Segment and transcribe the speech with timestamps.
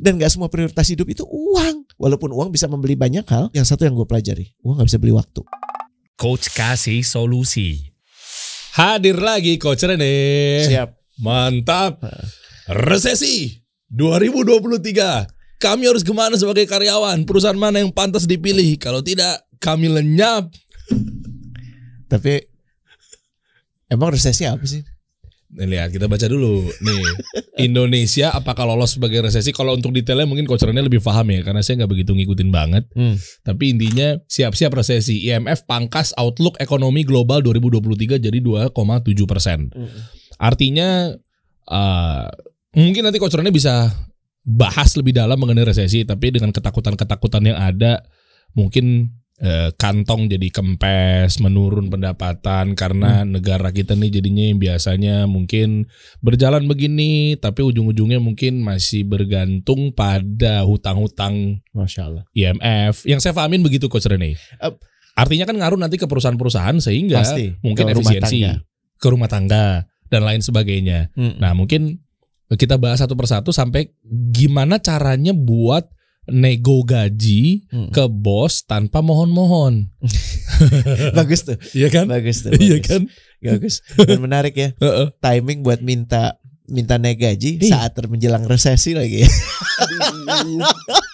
[0.00, 1.84] Dan gak semua prioritas hidup itu uang.
[2.00, 5.12] Walaupun uang bisa membeli banyak hal, yang satu yang gue pelajari, uang gak bisa beli
[5.12, 5.42] waktu.
[6.16, 7.92] Coach kasih solusi.
[8.72, 10.64] Hadir lagi Coach Rene.
[10.64, 10.96] Siap.
[11.20, 12.00] Mantap.
[12.72, 13.60] Resesi
[13.92, 15.60] 2023.
[15.60, 17.22] Kami harus ke mana sebagai karyawan?
[17.22, 18.74] Perusahaan mana yang pantas dipilih?
[18.80, 20.50] Kalau tidak, kami lenyap.
[22.10, 22.42] Tapi
[23.86, 24.82] emang resesi apa sih?
[25.52, 26.64] Nih lihat kita baca dulu.
[26.80, 27.02] Nih
[27.60, 29.52] Indonesia apakah lolos sebagai resesi?
[29.52, 32.84] Kalau untuk detailnya mungkin coach Rene lebih paham ya karena saya nggak begitu ngikutin banget.
[32.96, 33.16] Hmm.
[33.44, 35.28] tapi intinya siap-siap resesi.
[35.28, 38.72] IMF pangkas outlook ekonomi global 2023 jadi 2,7
[39.28, 39.68] persen.
[40.40, 41.12] Artinya
[41.68, 42.26] eh,
[42.72, 43.92] mungkin nanti coach Rene bisa
[44.42, 48.02] bahas lebih dalam mengenai resesi tapi dengan ketakutan-ketakutan yang ada
[48.58, 55.90] mungkin eh, kantong jadi kempes menurun pendapatan karena negara kita nih jadinya yang biasanya mungkin
[56.18, 62.22] berjalan begini tapi ujung-ujungnya mungkin masih bergantung pada hutang-hutang Masya Allah.
[62.32, 64.78] IMF yang saya pahamin begitu coach Rene Up.
[65.12, 67.52] artinya kan ngaruh nanti ke perusahaan-perusahaan sehingga Pasti.
[67.60, 68.54] mungkin Ke rumah efisiensi tangga.
[68.96, 69.64] ke rumah tangga
[70.06, 71.36] dan lain sebagainya Hmm.
[71.36, 71.98] Nah mungkin
[72.48, 73.90] kita bahas satu persatu sampai
[74.30, 75.88] gimana caranya buat
[76.32, 77.88] nego gaji Hmm.
[77.88, 79.92] ke bos tanpa mohon-mohon.
[81.18, 81.60] bagus tuh.
[81.70, 82.04] Iya kan?
[82.06, 82.52] Bagus tuh.
[82.54, 83.04] Iya kan?
[83.38, 83.84] Bagus.
[83.94, 84.72] Dan menarik ya.
[85.18, 87.68] Timing buat minta minta naik gaji Iya.
[87.84, 89.20] saat menjelang resesi lagi.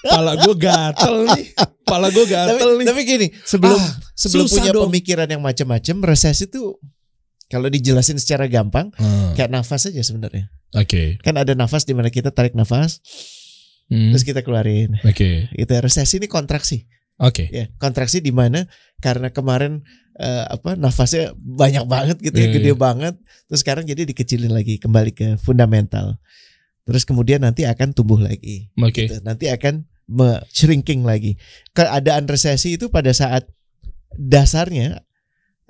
[0.04, 1.46] Pala gue gatel nih.
[1.82, 2.86] Pala gue tapi, gatel nih.
[2.86, 4.86] tapi gini, sebelum Ah, sebelum punya dong.
[4.86, 6.78] pemikiran yang macam-macam, resesi tuh
[7.46, 10.52] kalau dijelasin secara gampang Hmm, kayak nafas aja sebenarnya.
[10.74, 11.16] Oke.
[11.18, 13.00] Kan ada nafas di mana kita tarik nafas,
[13.88, 15.00] Hmm, terus kita keluarin.
[15.04, 15.48] Oke.
[15.56, 16.84] Itu ya, resesi ini kontraksi.
[17.18, 17.50] Oke.
[17.50, 18.68] Ya, kontraksi di mana
[19.02, 19.82] karena kemarin
[20.20, 22.78] eh, apa nafasnya banyak banget gitu ya, Iya, gede iya.
[22.78, 23.14] banget.
[23.50, 26.20] Terus sekarang jadi dikecilin lagi, kembali ke fundamental.
[26.86, 28.70] Terus kemudian nanti akan tumbuh lagi.
[28.78, 29.08] Oke.
[29.08, 29.18] gitu.
[29.24, 29.88] Nanti akan
[30.52, 31.36] shrinking lagi.
[31.76, 33.48] Keadaan resesi itu pada saat
[34.14, 35.04] dasarnya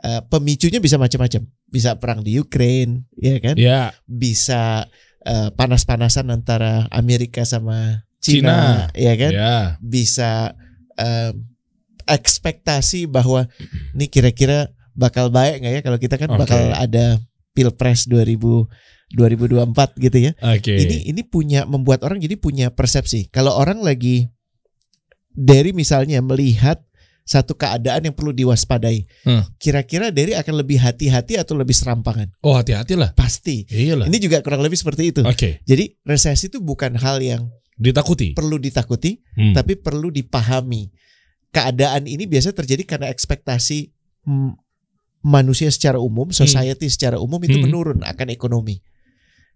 [0.05, 1.47] eh, pemicunya bisa macam-macam.
[1.69, 3.55] Bisa perang di Ukraine, ya kan?
[3.59, 3.93] Ya.
[4.09, 4.87] Bisa
[5.25, 8.59] eh, panas-panasan antara Amerika sama Cina, Cina.
[8.93, 9.31] ya kan?
[9.33, 9.57] Ya.
[9.81, 10.53] Bisa
[10.95, 11.33] eh,
[12.05, 13.49] ekspektasi bahwa
[13.93, 16.41] ini kira-kira bakal baik nggak ya kalau kita kan Oke.
[16.43, 17.23] bakal ada
[17.55, 18.67] pilpres 2000
[19.09, 20.69] 2024 gitu ya Oke.
[20.75, 23.33] ini ini punya membuat orang jadi punya persepsi.
[23.33, 24.29] Kalau orang lagi
[25.31, 26.83] dari misalnya melihat
[27.29, 29.45] satu keadaan yang perlu diwaspadai, Hmm.
[29.61, 32.33] kira-kira dari akan lebih hati-hati atau lebih serampangan?
[32.41, 33.13] Oh hati-hati lah.
[33.13, 33.69] Pasti.
[33.69, 34.07] Iya lah.
[34.09, 35.21] Ini juga kurang lebih seperti itu.
[35.29, 35.61] Oke.
[35.69, 38.35] Jadi resesi itu bukan hal yang Ditakuti.
[38.35, 39.55] perlu ditakuti, Hmm.
[39.55, 40.91] tapi perlu dipahami.
[41.49, 43.95] Keadaan ini biasa terjadi karena ekspektasi
[44.27, 44.53] mm,
[45.25, 47.65] manusia secara umum, society secara umum itu Hmm.
[47.65, 48.77] menurun akan ekonomi.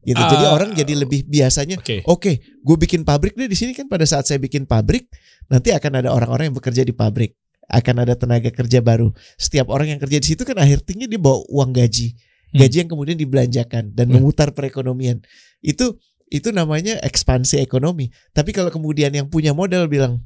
[0.03, 0.19] Gitu.
[0.19, 0.51] Jadi Ah.
[0.51, 2.03] orang jadi lebih biasanya Oke.
[2.09, 5.07] Oke, gue bikin pabrik deh di sini kan pada saat saya bikin pabrik
[5.47, 9.15] nanti akan ada orang-orang yang bekerja di pabrik, akan ada tenaga kerja baru.
[9.39, 12.19] Setiap orang yang kerja di situ kan akhirnya dia bawa uang gaji,
[12.51, 12.59] Hmm.
[12.59, 14.19] gaji yang kemudian dibelanjakan dan Hmm.
[14.19, 15.23] memutar perekonomian.
[15.63, 18.09] Itu itu namanya ekspansi ekonomi.
[18.33, 20.25] Tapi kalau kemudian yang punya modal bilang,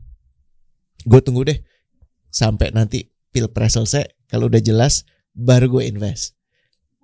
[1.02, 1.58] gue tunggu deh
[2.30, 5.02] sampai nanti pilpres selesai, kalau udah jelas
[5.34, 6.38] baru gue invest.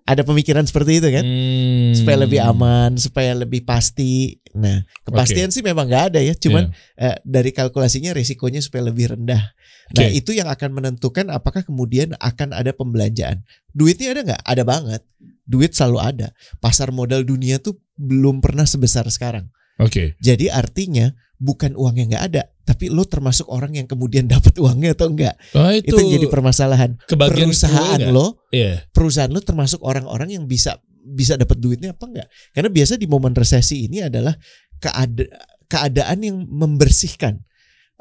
[0.02, 1.22] Ada pemikiran seperti itu kan?
[1.22, 1.94] Hmm.
[1.94, 4.38] supaya lebih aman, supaya lebih pasti.
[4.54, 7.06] Nah, kepastian sih memang nggak ada ya, cuman Iya.
[7.06, 9.54] eh, dari kalkulasinya risikonya supaya lebih rendah.
[9.92, 10.18] Nah, Oke.
[10.18, 13.46] itu yang akan menentukan apakah kemudian akan ada pembelanjaan.
[13.76, 14.42] Duitnya ada nggak?
[14.42, 15.02] Ada banget.
[15.46, 16.28] Duit selalu ada.
[16.58, 19.46] Pasar modal dunia tuh belum pernah sebesar sekarang.
[19.78, 20.18] Oke.
[20.18, 24.94] Jadi artinya bukan uang yang nggak ada, tapi lo termasuk orang yang kemudian dapat uangnya
[24.98, 25.34] atau enggak.
[25.54, 26.90] Oh, Itu, itu, yang jadi permasalahan.
[27.06, 28.84] kebagian Perusahaan lo Iya.
[28.90, 32.28] perusahaan lu termasuk orang-orang yang bisa bisa dapat duitnya apa enggak?
[32.54, 34.34] Karena biasa di momen resesi ini adalah
[34.78, 35.26] keada
[35.66, 37.40] keadaan yang membersihkan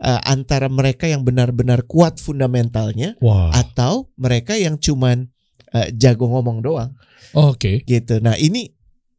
[0.02, 3.50] eh, antara mereka yang benar-benar kuat fundamentalnya Wah.
[3.56, 5.30] atau mereka yang cuman
[5.72, 6.92] eh, jago ngomong doang
[7.34, 7.82] Oke.
[7.88, 8.20] gitu.
[8.20, 8.70] Nah, ini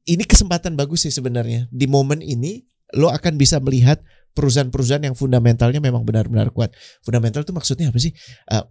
[0.08, 1.70] ini kesempatan bagus sih sebenarnya.
[1.70, 4.02] Di momen ini lo akan bisa melihat
[4.32, 6.72] perusahaan-perusahaan yang fundamentalnya memang benar-benar kuat.
[7.04, 8.12] Fundamental itu maksudnya apa sih?
[8.50, 8.65] Eh,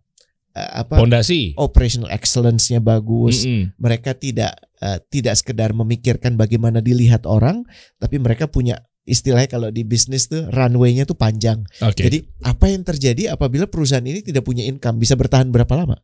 [0.57, 1.56] eh, apa Pondasi.
[1.57, 3.77] operational excellence-nya bagus, Mm-mm.
[3.77, 7.63] mereka tidak eh, tidak sekedar memikirkan bagaimana dilihat orang,
[8.01, 11.65] tapi mereka punya istilahnya kalau di bisnis tuh runway-nya tuh panjang.
[11.81, 12.06] Oke.
[12.06, 15.97] Jadi apa yang terjadi apabila perusahaan ini tidak punya income bisa bertahan berapa lama?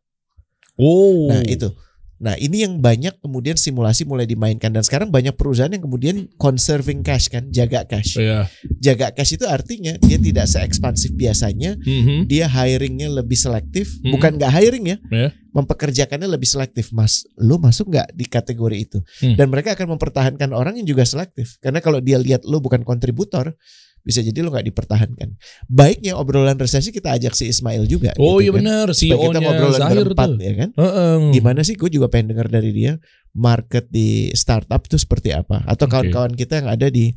[0.78, 1.30] oh.
[1.30, 1.70] Nah itu.
[2.18, 7.06] Nah ini yang banyak kemudian simulasi mulai dimainkan dan sekarang banyak perusahaan yang kemudian conserving
[7.06, 8.18] cash kan, jaga cash.
[8.18, 8.50] Iya.
[8.82, 12.26] Jaga cash itu artinya dia tidak seekspansif biasanya, Mhm.
[12.26, 14.18] dia hiringnya lebih selektif, Hmm.
[14.18, 15.28] bukan nggak hiring ya, Ya.
[15.54, 16.90] mempekerjakannya lebih selektif.
[16.90, 18.98] Mas, lu masuk nggak di kategori itu?
[19.22, 19.38] Hmm.
[19.38, 23.54] Dan mereka akan mempertahankan orang yang juga selektif, karena kalau dia lihat lu bukan kontributor,
[24.00, 25.36] bisa jadi lo nggak dipertahankan.
[25.66, 28.16] Baiknya obrolan resesi kita ajak si Ismail juga.
[28.16, 28.56] Oh gitu iya kan.
[28.58, 30.38] benar, Supaya kita CEO-nya ngobrol Zahir berempat tuh.
[30.38, 30.68] ya kan.
[30.74, 31.16] Heeh.
[31.32, 31.74] Gimana sih?
[31.74, 32.96] Gue juga pengen dengar dari dia
[33.32, 35.60] market di startup itu seperti apa.
[35.64, 37.12] Atau kawan-kawan kita yang ada di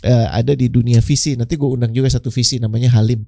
[0.00, 1.34] eh, ada di dunia visi.
[1.34, 3.22] Nanti gue undang juga satu visi namanya Halim.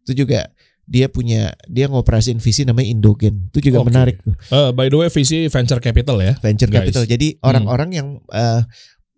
[0.00, 0.48] Itu juga
[0.84, 3.48] dia punya dia ngoperasin visi namanya Indogen.
[3.48, 3.88] Itu juga Oke.
[3.88, 6.36] menarik tuh Eh, by the way, visi venture capital ya.
[6.40, 6.88] venture Guys.
[6.88, 7.04] capital.
[7.04, 7.44] Jadi Hmm.
[7.44, 8.60] orang-orang yang eh,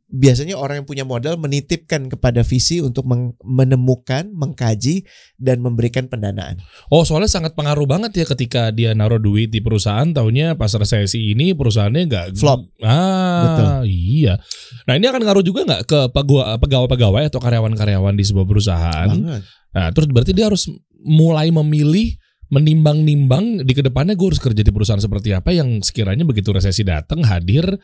[0.06, 5.02] biasanya orang yang punya modal menitipkan kepada visi untuk meng- menemukan, mengkaji
[5.34, 6.62] dan memberikan pendanaan.
[6.94, 11.34] Oh, soalnya sangat pengaruh banget ya ketika dia naruh duit di perusahaan, tahunya pas resesi
[11.34, 12.70] ini perusahaannya nggak Flop.
[12.86, 14.38] Ah, iya.
[14.86, 19.10] Nah ini akan ngaruh juga nggak ke pegawai- pegawai-pegawai atau karyawan-karyawan di sebuah perusahaan?
[19.10, 19.42] Banget.
[19.74, 20.70] Nah, terus berarti dia harus
[21.02, 22.14] mulai memilih
[22.46, 26.86] menimbang-nimbang di ke depannya gue harus kerja di perusahaan seperti apa yang sekiranya begitu resesi
[26.86, 27.74] datang hadir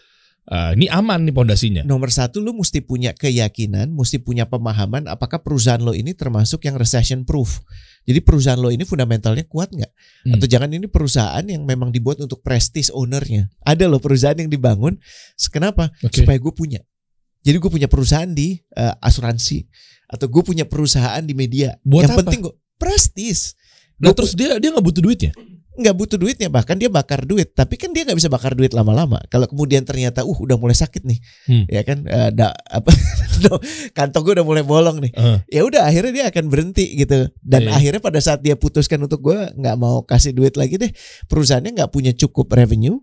[0.49, 1.83] eh, ini aman nih pondasinya.
[1.85, 6.75] Nomor satu lu mesti punya keyakinan, mesti punya pemahaman apakah perusahaan lo ini termasuk yang
[6.75, 7.63] recession proof.
[8.03, 9.93] Jadi perusahaan lo ini fundamentalnya kuat nggak?
[10.27, 10.33] Hmm.
[10.39, 13.47] Atau jangan ini perusahaan yang memang dibuat untuk prestis ownernya.
[13.63, 14.99] Ada loh perusahaan yang dibangun,
[15.55, 15.95] kenapa?
[16.03, 16.25] Oke.
[16.25, 16.81] Supaya gue punya.
[17.43, 19.67] Jadi gue punya perusahaan di eh, asuransi
[20.13, 21.79] atau gue punya perusahaan di media.
[21.83, 22.21] Buat yang apa?
[22.27, 23.55] penting gue prestis.
[24.03, 25.33] Nah, Gua terus dia dia nggak butuh duit ya?
[25.73, 27.57] Nggak butuh duitnya bahkan dia bakar duit.
[27.57, 29.17] Tapi kan dia nggak bisa bakar duit lama-lama.
[29.33, 31.19] Kalau kemudian ternyata uh udah mulai sakit nih.
[31.49, 31.65] Hmm.
[31.65, 32.93] ya kan eh, da, apa
[33.97, 35.13] kantong gue udah mulai bolong nih.
[35.17, 37.33] Eh, ya udah akhirnya dia akan berhenti gitu.
[37.41, 37.79] Dan Iya.
[37.81, 40.93] akhirnya pada saat dia putuskan untuk gue nggak mau kasih duit lagi deh
[41.31, 43.01] perusahaannya nggak punya cukup revenue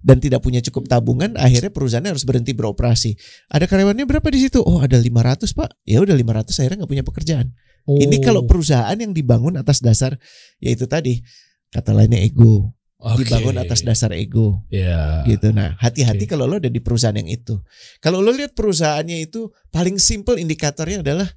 [0.00, 3.16] dan tidak punya cukup tabungan akhirnya perusahaannya harus berhenti beroperasi.
[3.52, 4.60] Ada karyawannya berapa di situ?
[4.60, 5.70] Oh ada 500 pak.
[5.88, 7.48] Ya udah 500 akhirnya nggak punya pekerjaan.
[7.88, 10.20] Ini oh, kalau perusahaan yang dibangun atas dasar
[10.60, 11.24] yaitu tadi
[11.70, 13.22] kata lainnya ego oke.
[13.22, 15.22] dibangun atas dasar ego Ya.
[15.24, 15.50] gitu.
[15.50, 16.30] Nah, hati-hati Oke.
[16.30, 17.56] kalau lo ada di perusahaan yang itu.
[17.98, 21.30] Kalau lo lihat perusahaannya itu paling simple indikatornya adalah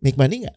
[0.00, 0.56] make money nggak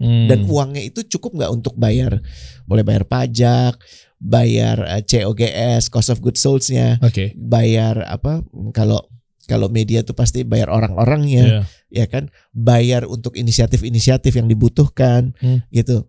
[0.00, 0.32] Hmm.
[0.32, 2.24] dan uangnya itu cukup nggak untuk bayar
[2.64, 3.76] boleh bayar pajak,
[4.16, 7.36] bayar eh, COGS, cost of goods sold-nya, Oke.
[7.36, 8.40] bayar apa
[8.72, 9.04] kalau
[9.44, 11.60] kalau media tuh pasti bayar orang-orangnya, Ya.
[11.92, 12.30] ya kan?
[12.50, 15.60] Bayar untuk inisiatif-inisiatif yang dibutuhkan Hmm.
[15.68, 16.08] gitu.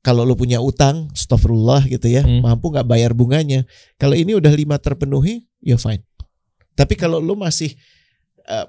[0.00, 2.40] Kalau lo punya utang, astagfirullah gitu ya, Hmm.
[2.40, 3.68] mampu nggak bayar bunganya.
[4.00, 6.00] Kalau ini udah lima terpenuhi, ya fine.
[6.72, 7.76] Tapi kalau lo masih
[8.48, 8.66] eh,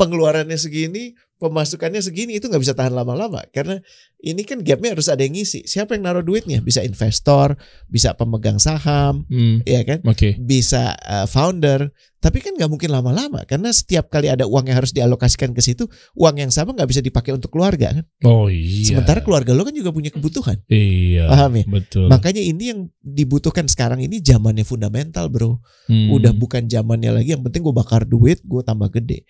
[0.00, 3.78] pengeluarannya segini, pemasukannya segini, itu nggak bisa tahan lama-lama karena
[4.18, 5.62] ini kan gapnya harus ada yang ngisi.
[5.62, 6.58] Siapa yang naruh duitnya?
[6.58, 7.54] Bisa investor,
[7.86, 9.62] bisa pemegang saham, Hmm.
[9.62, 10.02] ya kan?
[10.02, 10.34] Oke.
[10.36, 11.94] Bisa eh, founder.
[12.18, 15.86] Tapi kan nggak mungkin lama-lama karena setiap kali ada uang yang harus dialokasikan ke situ,
[16.18, 18.02] uang yang sama nggak bisa dipakai untuk keluarga kan?
[18.26, 18.90] Oh iya.
[18.90, 20.58] Sementara keluarga lo kan juga punya kebutuhan.
[20.66, 21.30] Iya.
[21.30, 21.64] Paham ya?
[21.70, 22.10] Betul.
[22.10, 25.62] Makanya ini yang dibutuhkan sekarang ini zamannya fundamental, bro.
[25.86, 26.10] Hmm.
[26.10, 27.38] Udah bukan zamannya lagi.
[27.38, 29.22] Yang penting gue bakar duit, gue tambah gede.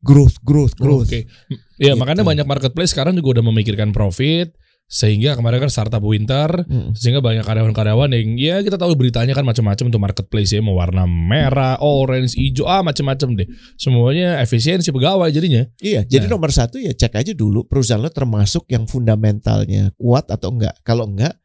[0.00, 1.08] Growth, growth, growth.
[1.08, 1.28] Oke.
[1.76, 2.00] Ya, Gitu.
[2.00, 4.56] makanya banyak marketplace sekarang juga udah memikirkan profit
[4.90, 6.98] sehingga kemarin kan startup winter Mm.
[6.98, 11.06] sehingga banyak karyawan-karyawan yang ya kita tahu beritanya kan macam-macam untuk marketplace ya mau warna
[11.06, 13.48] merah, orange, hijau, ah macam-macam deh.
[13.78, 15.62] Semuanya efisiensi pegawai jadinya.
[15.78, 16.34] Iya, jadi Nah.
[16.34, 20.74] nomor satu ya cek aja dulu perusahaan lo termasuk yang fundamentalnya kuat atau enggak.
[20.82, 21.38] Kalau enggak,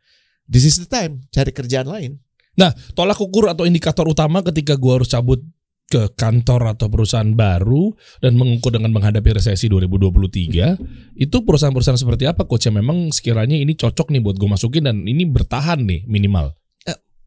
[0.49, 2.17] this is the time cari kerjaan lain.
[2.55, 5.43] Nah, tolak ukur atau indikator utama ketika gua harus cabut
[5.95, 10.75] ke kantor atau perusahaan baru dan mengukur dengan menghadapi resesi 2023
[11.15, 15.07] itu perusahaan-perusahaan seperti apa coach yang memang sekiranya ini cocok nih buat gue masukin dan
[15.07, 16.51] ini bertahan nih minimal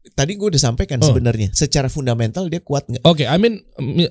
[0.09, 1.11] Tadi gue udah sampaikan Oh.
[1.11, 3.03] sebenarnya secara fundamental dia kuat nggak?
[3.03, 3.61] Oke, I mean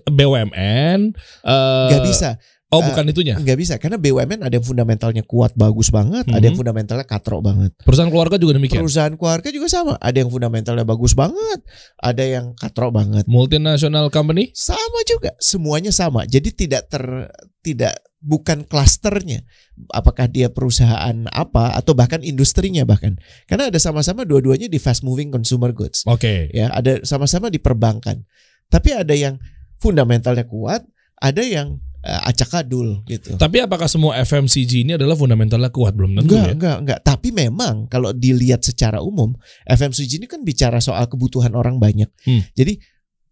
[0.04, 1.00] BUMN
[1.44, 2.36] eh, Nggak bisa,
[2.68, 3.32] Oh, Eh, bukan itunya.
[3.40, 6.60] nggak bisa karena BUMN ada yang fundamentalnya kuat bagus banget, ada yang Mhm.
[6.60, 7.72] fundamentalnya katrok banget.
[7.80, 8.84] Perusahaan keluarga juga demikian.
[8.84, 11.64] Perusahaan keluarga juga sama, ada yang fundamentalnya bagus banget,
[11.96, 13.24] ada yang katrok banget.
[13.24, 14.52] Multinational company?
[14.52, 16.28] Sama juga, semuanya sama.
[16.28, 17.32] Jadi tidak ter
[17.64, 19.48] tidak bukan klasternya.
[19.88, 23.16] Apakah dia perusahaan apa atau bahkan industrinya bahkan.
[23.48, 26.04] Karena ada sama-sama dua-duanya di fast moving consumer goods.
[26.04, 26.52] Oke.
[26.52, 28.28] Ya, ada sama-sama di perbankan.
[28.68, 29.40] Tapi ada yang
[29.80, 30.84] fundamentalnya kuat,
[31.16, 33.34] ada yang eh, acak-adul gitu.
[33.34, 36.52] Tapi apakah semua FMCG ini adalah fundamentalnya kuat belum tentu Enggak, ya?
[36.54, 36.98] enggak, enggak.
[37.02, 42.08] Tapi memang kalau dilihat secara umum, FMCG ini kan bicara soal kebutuhan orang banyak.
[42.22, 42.42] Hmm.
[42.52, 42.78] Jadi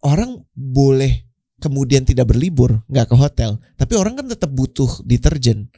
[0.03, 1.25] orang boleh
[1.57, 5.73] kemudian tidak berlibur, nggak ke hotel, tapi orang kan tetap butuh deterjen.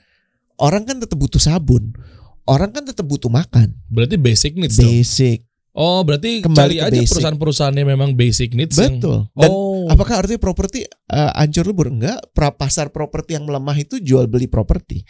[0.58, 1.94] Orang kan tetap butuh sabun.
[2.42, 3.76] Orang kan tetap butuh makan.
[3.86, 4.88] Berarti basic needs dong.
[4.88, 5.44] Basic.
[5.70, 7.10] Oh, berarti Kembali cari ke aja basic.
[7.14, 9.30] perusahaan-perusahaan yang memang basic needs yang Betul.
[9.30, 9.67] Dan Oh.
[9.88, 11.88] Apakah artinya properti eh, hancur lebur?
[11.88, 12.32] Enggak.
[12.36, 15.04] Pra pasar properti yang melemah itu jual beli properti.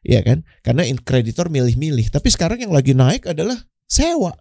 [0.00, 0.46] Iya kan?
[0.64, 2.08] Karena kreditor milih-milih.
[2.08, 4.32] Tapi sekarang yang lagi naik adalah sewa.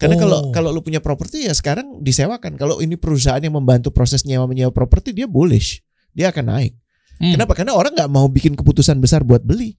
[0.00, 0.20] Karena Oh.
[0.24, 2.56] kalau kalau lu punya properti ya sekarang disewakan.
[2.56, 5.84] Kalau ini perusahaan yang membantu proses nyewa menyewa properti dia bullish.
[6.16, 6.72] Dia akan naik.
[7.20, 7.36] Hmm.
[7.36, 7.52] Kenapa?
[7.52, 9.76] Karena orang nggak mau bikin keputusan besar buat beli.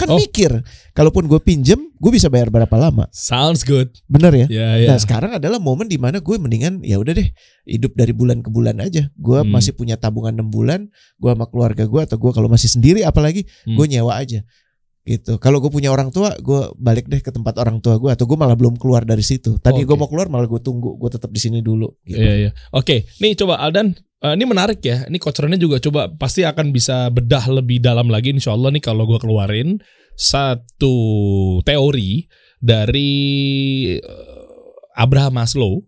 [0.00, 0.16] Kan Oh.
[0.16, 3.04] mikir, kalaupun gue pinjem, gue bisa bayar berapa lama?
[3.12, 3.92] Sounds good.
[4.08, 4.46] Bener ya?
[4.48, 4.88] Ya ya.
[4.88, 7.28] Nah sekarang adalah momen di mana gue mendingan ya udah deh
[7.68, 9.12] hidup dari bulan ke bulan aja.
[9.14, 9.52] Gue Hmm.
[9.52, 10.88] masih punya tabungan 6 bulan,
[11.20, 13.76] gue sama keluarga gue atau gue kalau masih sendiri apalagi Hmm.
[13.76, 14.40] gue nyewa aja.
[15.00, 15.40] Gitu.
[15.40, 18.36] Kalau gue punya orang tua, gue balik deh ke tempat orang tua gue atau gue
[18.36, 19.56] malah belum keluar dari situ.
[19.56, 20.00] Tadi gue Oke.
[20.00, 21.88] mau keluar malah gue tunggu, gue tetap di sini dulu.
[22.04, 22.20] Gitu.
[22.20, 22.50] Iya iya.
[22.76, 25.08] Oke, nih coba Aldan, eh, ini menarik ya.
[25.08, 29.08] Ini coachernya juga coba pasti akan bisa bedah lebih dalam lagi Insya Allah nih kalau
[29.08, 29.80] gua keluarin
[30.20, 30.94] satu
[31.64, 32.28] teori
[32.60, 33.12] dari
[33.96, 35.80] eh, Abraham Maslow.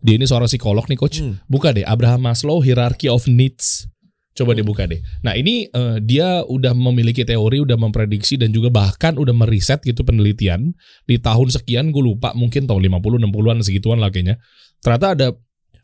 [0.00, 1.20] Dia ini seorang psikolog nih coach.
[1.20, 1.42] Hmm.
[1.44, 3.90] Buka deh Abraham Maslow Hierarchy of Needs.
[4.30, 5.02] Coba deh buka deh.
[5.26, 10.06] Nah ini eh, dia udah memiliki teori, udah memprediksi dan juga bahkan udah meriset gitu
[10.06, 10.70] penelitian
[11.04, 14.38] di tahun sekian gue lupa mungkin tahun 50 60-an segituan lah kayaknya.
[14.80, 15.28] Ternyata ada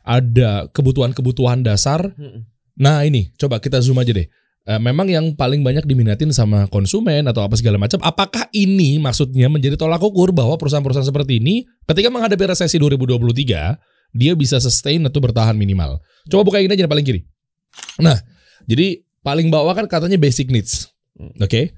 [0.07, 2.15] ada kebutuhan-kebutuhan dasar.
[2.15, 2.47] Hmm.
[2.79, 4.27] Nah ini coba kita zoom aja deh.
[4.67, 7.99] Eh, memang yang paling banyak diminatin sama konsumen atau apa segala macam.
[8.03, 14.33] Apakah ini maksudnya menjadi tolak ukur bahwa perusahaan-perusahaan seperti ini ketika menghadapi resesi 2023 dia
[14.35, 15.99] bisa sustain atau bertahan minimal.
[16.27, 17.23] Coba buka ini aja yang paling kiri.
[18.03, 18.19] Nah,
[18.67, 20.91] jadi paling bawah kan katanya basic needs.
[21.39, 21.71] Oke.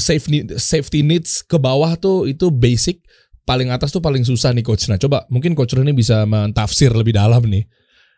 [0.00, 3.00] Safety safety needs ke bawah tuh itu basic,
[3.44, 4.88] paling atas tuh paling susah nih coach.
[4.88, 7.64] Nah, coba mungkin coach ini bisa mentafsir lebih dalam nih.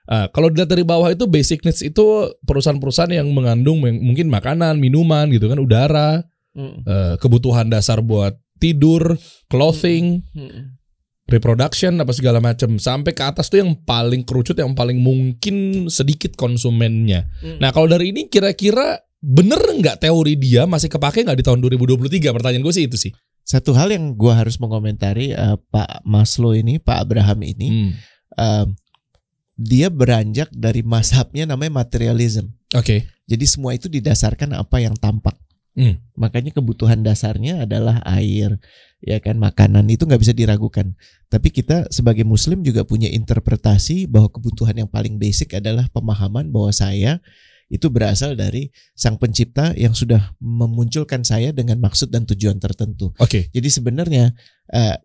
[0.09, 4.81] Ah, kalau dilihat dari bawah itu basic needs itu perusahaan-perusahaan yang mengandung meng- mungkin makanan,
[4.81, 6.25] minuman gitu kan, udara,
[6.57, 6.81] Hmm.
[6.89, 9.21] eh, kebutuhan dasar buat tidur,
[9.53, 10.78] clothing, Hmm.
[11.29, 16.35] Reproduction apa segala macam sampai ke atas tuh yang paling kerucut yang paling mungkin sedikit
[16.35, 17.29] konsumennya.
[17.45, 17.61] Hmm.
[17.61, 22.33] Nah, kalau dari ini kira-kira bener nggak teori dia masih kepake nggak di tahun 2023?
[22.33, 23.13] Pertanyaan gue sih itu sih.
[23.45, 27.91] Satu hal yang gue harus mengomentari eh, Pak Maslow ini, Pak Abraham ini, Hmm.
[28.37, 28.67] eh,
[29.59, 32.57] dia beranjak dari mazhabnya namanya materialism.
[32.73, 33.11] Oke.
[33.29, 35.37] Jadi semua itu didasarkan apa yang tampak.
[35.79, 35.99] Hmm.
[36.19, 38.59] Makanya kebutuhan dasarnya adalah air,
[38.99, 40.95] ya kan makanan itu nggak bisa diragukan.
[41.31, 46.73] Tapi kita sebagai Muslim juga punya interpretasi bahwa kebutuhan yang paling basic adalah pemahaman bahwa
[46.75, 47.23] saya
[47.69, 53.13] itu berasal dari Sang Pencipta yang sudah memunculkan saya dengan maksud dan tujuan tertentu.
[53.21, 53.53] Oke.
[53.53, 54.33] Jadi sebenarnya
[54.73, 54.97] eh,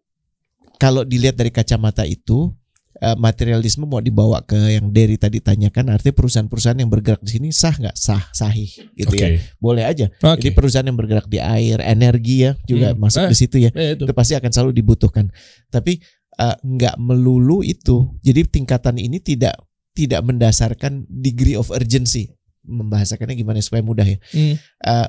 [0.80, 2.56] kalau dilihat dari kacamata itu
[3.03, 7.48] eh, materialisme mau dibawa ke yang Derry tadi tanyakan artinya perusahaan-perusahaan yang bergerak di sini
[7.51, 9.19] sah nggak sah sahih gitu Oke.
[9.19, 9.27] ya
[9.60, 10.39] boleh aja Oke.
[10.39, 13.03] jadi perusahaan yang bergerak di air energi ya juga Hmm.
[13.03, 13.29] masuk Eh.
[13.29, 14.07] di situ ya Eh, itu.
[14.07, 15.27] itu pasti akan selalu dibutuhkan
[15.67, 16.00] tapi
[16.33, 19.60] eh, nggak melulu itu jadi tingkatan ini tidak
[19.93, 22.33] tidak mendasarkan degree of urgency
[22.63, 24.55] membahasakannya gimana supaya mudah ya Hmm.
[24.57, 25.07] Eh,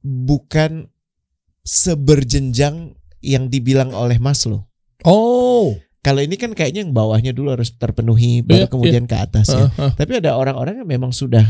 [0.00, 0.86] bukan
[1.60, 4.64] seberjenjang yang dibilang oleh Maslow.
[5.04, 5.76] Oh.
[6.00, 9.68] Kalau ini kan kayaknya yang bawahnya dulu harus terpenuhi baru Iya, kemudian ke atas ya.
[9.76, 9.92] Ah, ah.
[9.92, 11.44] Tapi ada orang-orang yang memang sudah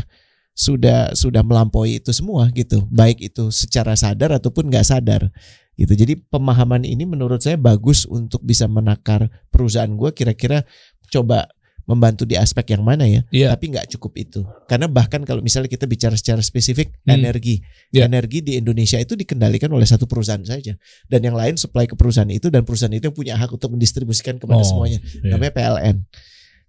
[0.51, 5.31] sudah sudah melampaui itu semua gitu, baik itu secara sadar ataupun nggak sadar
[5.79, 5.95] gitu.
[5.95, 10.67] Jadi pemahaman ini menurut saya bagus untuk bisa menakar perusahaan gue kira-kira
[11.07, 11.47] coba
[11.85, 13.53] membantu di aspek yang mana ya, Iya.
[13.53, 14.41] tapi nggak cukup itu.
[14.69, 17.17] Karena bahkan kalau misalnya kita bicara secara spesifik Hmm.
[17.17, 17.61] energi,
[17.91, 18.05] Iya.
[18.07, 22.29] energi di Indonesia itu dikendalikan oleh satu perusahaan saja, dan yang lain supply ke perusahaan
[22.29, 25.35] itu dan perusahaan itu yang punya hak untuk mendistribusikan kepada Oh, semuanya iya.
[25.35, 25.95] namanya PLN.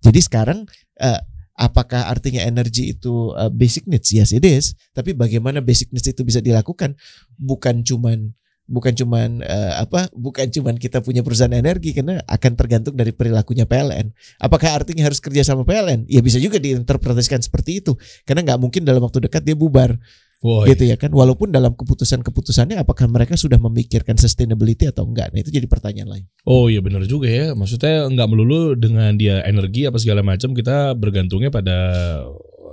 [0.02, 0.66] Jadi sekarang
[0.98, 1.20] eh,
[1.54, 4.10] apakah artinya energi itu eh, basic needs?
[4.10, 4.74] Yes it is.
[4.92, 6.96] Tapi bagaimana basic needs itu bisa dilakukan?
[7.36, 8.34] Bukan cuman
[8.72, 10.08] bukan cuman eh, apa?
[10.16, 14.16] Bukan cuman kita punya perusahaan energi karena akan tergantung dari perilakunya PLN.
[14.40, 16.08] Apakah artinya harus kerja sama PLN?
[16.08, 17.92] Ya bisa juga diinterpretasikan seperti itu.
[18.24, 20.00] Karena nggak mungkin dalam waktu dekat dia bubar
[20.42, 20.72] Woi.
[20.72, 21.12] gitu ya kan.
[21.12, 25.30] Walaupun dalam keputusan-keputusannya apakah mereka sudah memikirkan sustainability atau enggak?
[25.30, 26.24] Nah itu jadi pertanyaan lain.
[26.48, 27.52] Oh iya benar juga ya.
[27.52, 31.76] Maksudnya nggak melulu dengan dia energi apa segala macam kita bergantungnya pada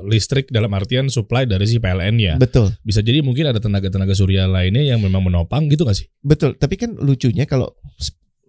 [0.04, 2.34] listrik dalam artian supply dari si PLN ya.
[2.36, 2.72] Betul.
[2.82, 6.08] Bisa jadi mungkin ada tenaga-tenaga surya lainnya yang memang menopang gitu gak sih?
[6.20, 7.74] Betul, tapi kan lucunya kalau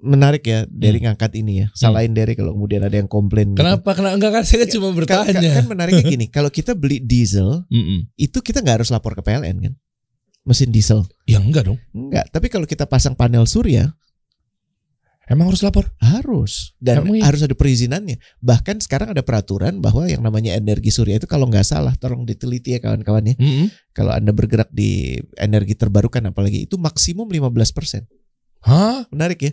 [0.01, 1.67] menarik ya dari ngangkat ini ya.
[1.77, 3.53] Salahin dari kalau kemudian ada yang komplain.
[3.53, 3.61] gitu.
[3.61, 3.93] Kenapa?
[3.93, 5.51] Kenapa enggak kan saya kan cuma Kan, kan, bertanya.
[5.61, 8.09] kan menariknya gini, kalau kita beli diesel Mm-mm.
[8.17, 9.73] itu kita nggak harus lapor ke PLN kan,
[10.43, 11.05] mesin diesel.
[11.29, 11.77] Ya enggak dong.
[11.93, 13.93] Enggak, tapi kalau kita pasang panel surya
[15.31, 15.87] Emang harus lapor?
[16.03, 17.31] harus dan Emang iya?
[17.31, 18.19] harus ada perizinannya.
[18.43, 22.75] Bahkan sekarang ada peraturan bahwa yang namanya energi surya itu kalau nggak salah, tolong diteliti
[22.75, 23.35] ya kawan-kawan ya.
[23.39, 23.71] Mm-mm.
[23.95, 28.11] Kalau anda bergerak di energi terbarukan apalagi itu maksimum 15%.
[28.67, 29.07] Hah?
[29.15, 29.53] menarik ya.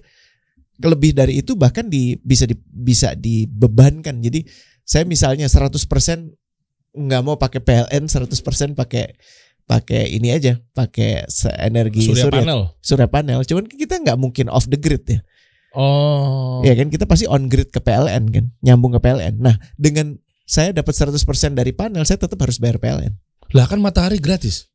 [0.81, 4.17] Lebih dari itu bahkan di bisa di, bisa dibebankan.
[4.17, 4.49] Jadi
[4.81, 5.77] saya misalnya 100%
[6.97, 9.13] nggak mau pakai PLN, 100% pakai
[9.67, 11.27] pakai ini aja, pakai
[11.59, 12.61] energi Surya, surya, panel.
[12.81, 13.39] surya panel.
[13.45, 15.21] Cuman kita nggak mungkin off the grid ya.
[15.77, 16.65] Oh.
[16.65, 19.37] Ya kan kita pasti on grid ke PLN kan, nyambung ke PLN.
[19.37, 21.21] Nah, dengan saya dapat 100%
[21.53, 23.13] dari panel, saya tetap harus bayar PLN.
[23.53, 24.73] Lah kan matahari gratis.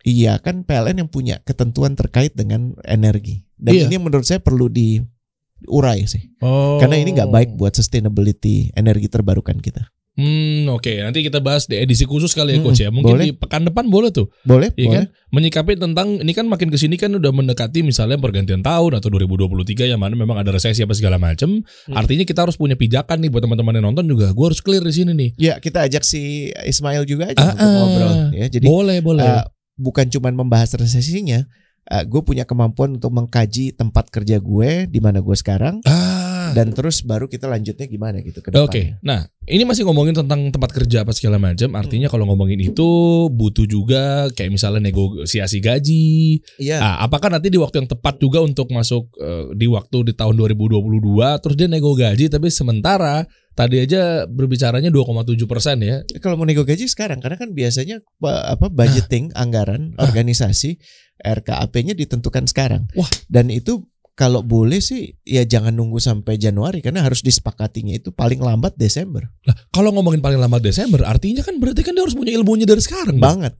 [0.00, 3.86] Iya kan PLN yang punya ketentuan terkait dengan energi dan Iya.
[3.86, 6.82] ini menurut saya perlu diurai sih Oh.
[6.82, 9.86] karena ini nggak baik buat sustainability energi terbarukan kita.
[10.12, 10.92] Hmm, oke.
[10.92, 12.90] Nanti kita bahas di edisi khusus kali ya Mm-mm, coach ya.
[12.92, 13.24] Mungkin boleh.
[13.24, 14.28] di pekan depan boleh tuh.
[14.44, 14.68] Boleh?
[14.76, 14.96] Iya boleh.
[14.98, 15.04] kan?
[15.32, 19.88] Menyikapi tentang ini kan makin ke sini kan udah mendekati misalnya pergantian tahun atau 2023
[19.88, 21.64] yang mana memang ada resesi apa segala macam.
[21.88, 21.96] Hmm.
[21.96, 24.28] Artinya kita harus punya pijakan nih buat teman-teman yang nonton juga.
[24.36, 25.30] Gue harus clear di sini nih.
[25.40, 27.72] Ya kita ajak si Ismail juga aja Ah, untuk ah.
[27.80, 28.46] ngobrol ya.
[28.52, 29.24] Jadi boleh, boleh.
[29.24, 29.44] eh,
[29.80, 31.48] bukan cuman membahas resesinya,
[31.88, 36.31] eh, gue punya kemampuan untuk mengkaji tempat kerja gue di mana gue sekarang ah.
[36.50, 38.98] Dan terus baru kita lanjutnya gimana gitu ke Oke, depannya.
[39.06, 41.70] nah ini masih ngomongin tentang tempat kerja apa segala macam.
[41.78, 42.88] Artinya kalau ngomongin itu
[43.30, 46.38] butuh juga kayak misalnya negosiasi gaji.
[46.58, 46.78] Iya.
[46.78, 50.34] Ah, apakah nanti di waktu yang tepat juga untuk masuk eh, di waktu di tahun
[50.34, 56.00] 2022 terus dia nego gaji tapi sementara tadi aja berbicaranya 2,7 persen ya.
[56.22, 60.78] Kalau mau nego gaji sekarang karena kan biasanya pa- apa budgeting anggaran organisasi
[61.22, 62.90] RKAP-nya ditentukan sekarang.
[62.98, 63.06] Wah.
[63.30, 68.38] Dan itu kalau boleh sih ya jangan nunggu sampai Januari karena harus disepakatinya itu paling
[68.38, 69.24] lambat Desember.
[69.48, 72.84] Lah, kalau ngomongin paling lama Desember, artinya kan berarti kan dia harus punya ilmunya dari
[72.84, 73.16] sekarang.
[73.16, 73.24] dong.
[73.24, 73.56] Banget,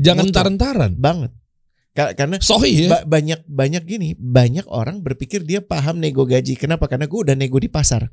[0.00, 0.36] Jangan Betul.
[0.36, 0.92] taran-taran.
[0.96, 1.30] banget.
[1.92, 2.88] Ka- Karena Sohi ya.
[2.88, 6.56] ba- banyak banyak gini, banyak orang berpikir dia paham nego gaji.
[6.56, 6.88] Kenapa?
[6.88, 8.08] Karena gue udah nego di pasar.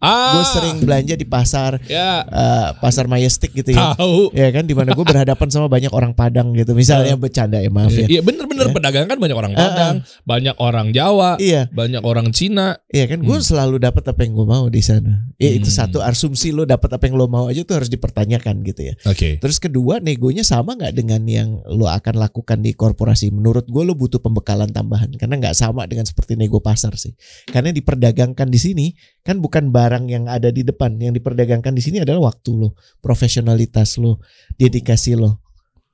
[0.00, 3.92] Ah, Gue sering belanja di pasar, ya eh, pasar Majestic gitu ya.
[3.94, 4.32] tahu.
[4.32, 6.72] Ya kan, di mana gue berhadapan sama banyak orang Padang gitu.
[6.72, 8.08] Misalnya bercanda ya maaf ya.
[8.08, 8.72] Iya bener-bener Ya.
[8.72, 9.60] pedagang kan banyak orang ah.
[9.60, 11.68] Padang, banyak orang Jawa, Iya.
[11.70, 12.76] banyak orang Cina.
[12.88, 13.44] Iya kan, gue Hmm.
[13.44, 15.28] selalu dapat apa yang gue mau di sana.
[15.36, 15.78] Ya itu Hmm.
[15.84, 18.94] satu asumsi lo dapat apa yang lo mau aja tuh harus dipertanyakan gitu ya.
[19.04, 19.40] Oke.
[19.40, 23.28] Terus kedua, negonya sama nggak dengan yang lo akan lakukan di korporasi?
[23.30, 27.12] Menurut gue lo butuh pembekalan tambahan karena nggak sama dengan seperti nego pasar sih.
[27.46, 28.86] Karena diperdagangkan di sini
[29.20, 32.68] kan bukan barang yang ada di depan, yang diperdagangkan di sini adalah waktu lo,
[33.02, 34.22] profesionalitas lo,
[34.54, 35.42] dedikasi lo.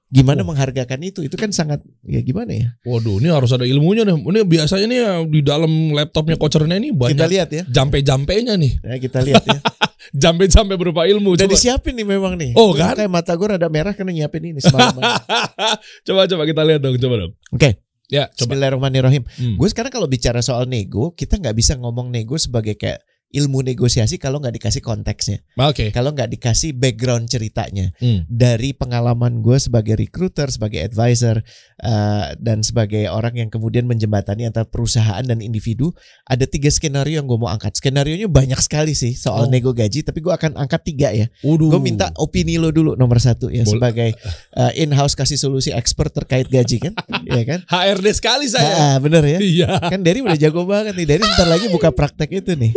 [0.06, 0.54] Gimana Oh.
[0.54, 1.26] menghargakan itu?
[1.26, 2.68] Itu kan sangat ya gimana ya?
[2.86, 4.14] Waduh, ini harus ada ilmunya nih.
[4.14, 7.62] Ini biasanya nih ya, di dalam laptopnya kocernya ini Kita banyak lihat ya.
[7.66, 8.72] jampe-jampenya nih.
[8.86, 9.58] Ya, kita lihat ya.
[10.22, 11.34] Jampe-jampe berupa ilmu.
[11.34, 12.54] Udah Coba, disiapin nih memang nih.
[12.54, 12.94] Oh, kan?
[12.94, 14.94] Kayak mata gue rada merah karena nyiapin ini semalam.
[16.06, 17.32] coba coba kita lihat dong, coba dong.
[17.50, 18.54] Oke, Ya, coba.
[18.54, 19.26] Bismillahirrahmanirrahim.
[19.26, 19.58] Hmm.
[19.58, 23.02] Gue sekarang kalau bicara soal nego, kita nggak bisa ngomong nego sebagai kayak
[23.36, 25.92] ilmu negosiasi kalau nggak dikasih konteksnya, Oke.
[25.92, 28.24] kalau nggak dikasih background ceritanya Hmm.
[28.26, 31.44] dari pengalaman gue sebagai recruiter, sebagai advisor,
[31.76, 35.92] eh, dan sebagai orang yang kemudian menjembatani antara perusahaan dan individu.
[36.24, 37.76] Ada tiga skenario yang gue mau angkat.
[37.76, 39.50] Skenario nya banyak sekali sih soal Oh.
[39.50, 41.28] nego gaji, tapi gue akan angkat tiga ya.
[41.44, 43.72] Gue minta opini lo dulu nomor satu ya Boleh.
[43.76, 44.10] sebagai
[44.60, 47.60] eh, in-house kasih solusi expert terkait gaji kan, ya kan?
[47.72, 48.72] HRD sekali saya.
[48.72, 49.38] Ah, bener ya.
[49.38, 49.68] Iya.
[49.92, 51.04] Kan Derry udah jago banget nih.
[51.04, 52.72] Derry sebentar lagi buka praktek itu nih.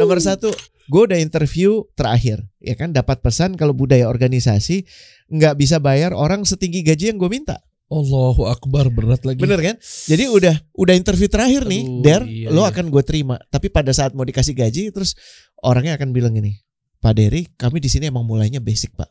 [0.00, 0.48] Nomor satu,
[0.88, 4.88] gue udah interview terakhir, ya kan dapat pesan kalau budaya organisasi
[5.28, 7.60] nggak bisa bayar orang setinggi gaji yang gue minta.
[7.90, 9.42] Allahu Akbar berat lagi.
[9.42, 9.76] Bener kan?
[9.82, 12.72] Jadi udah udah interview terakhir nih, Aduh, Der, iya, lo iya.
[12.72, 13.36] akan gue terima.
[13.52, 15.18] Tapi pada saat mau dikasih gaji, terus
[15.60, 16.56] orangnya akan bilang gini,
[17.02, 19.10] Pak Derry, kami di sini emang mulainya basic pak,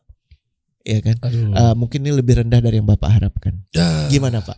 [0.81, 1.21] ya kan?
[1.21, 1.53] Aduh.
[1.53, 3.61] Eh, mungkin ini lebih rendah dari yang bapak harapkan.
[3.75, 4.57] Ya, Gimana pak?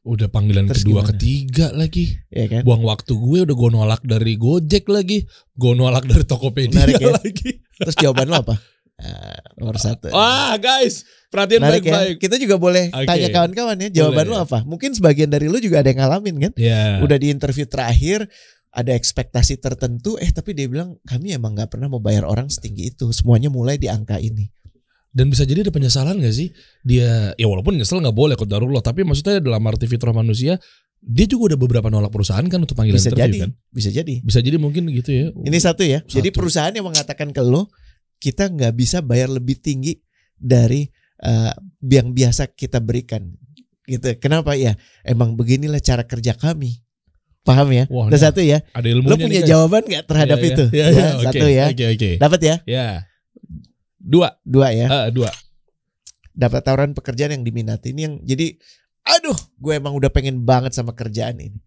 [0.00, 1.10] Udah panggilan Terus kedua, gimana?
[1.12, 2.16] ketiga lagi.
[2.32, 2.62] Ya kan?
[2.64, 5.28] Buang waktu gue udah gue nolak dari Gojek lagi.
[5.52, 7.12] Gue nolak dari Tokopedia Menarik ya?
[7.20, 7.60] lagi.
[7.76, 8.56] Terus jawaban lo apa?
[9.00, 10.12] Eh, nomor satu.
[10.12, 11.72] Wah guys, perhatian ya.
[11.72, 12.20] baik-baik.
[12.20, 13.08] Kita juga boleh Oke.
[13.08, 14.36] tanya kawan-kawan ya jawaban Boleh.
[14.36, 14.58] lu apa.
[14.68, 16.52] Mungkin sebagian dari lu juga ada yang ngalamin kan.
[16.60, 17.00] Ya.
[17.00, 18.28] Udah di interview terakhir
[18.68, 22.92] ada ekspektasi tertentu eh tapi dia bilang kami emang nggak pernah mau bayar orang setinggi
[22.92, 23.08] itu.
[23.16, 24.52] Semuanya mulai di angka ini.
[25.10, 26.54] Dan bisa jadi ada penyesalan gak sih?
[26.86, 30.54] Dia ya walaupun nyesel nggak boleh kok darulah, tapi maksudnya dalam arti fitrah manusia,
[31.00, 33.50] dia juga udah beberapa nolak perusahaan kan untuk panggilan Bisa interview jadi, kan.
[33.74, 34.14] bisa jadi.
[34.22, 35.26] Bisa jadi mungkin gitu ya.
[35.34, 36.04] Ini satu ya.
[36.06, 36.36] Jadi Satu.
[36.38, 37.72] perusahaan yang mengatakan ke lo
[38.20, 39.96] kita nggak bisa bayar lebih tinggi
[40.36, 40.86] dari
[41.24, 41.52] eh,
[41.88, 43.32] yang biasa kita berikan.
[43.88, 44.14] Gitu.
[44.20, 44.76] Kenapa ya?
[45.02, 46.84] Emang beginilah cara kerja kami.
[47.40, 47.88] Paham ya?
[47.88, 48.60] Wah, satu ya.
[48.76, 50.52] ada Lo punya jawaban nggak terhadap Iya, iya.
[50.52, 50.64] itu?
[50.70, 51.64] Ya, iya, oke, Satu ya.
[51.72, 52.10] Oke, oke.
[52.20, 52.56] Dapat ya?
[52.68, 52.86] Ya.
[54.00, 54.88] Dua, Dua ya.
[54.88, 55.28] Eh, dua.
[56.32, 57.92] dapat tawaran pekerjaan yang diminati.
[57.92, 58.56] Ini yang jadi
[59.04, 61.60] aduh gue emang udah pengen banget sama kerjaan ini.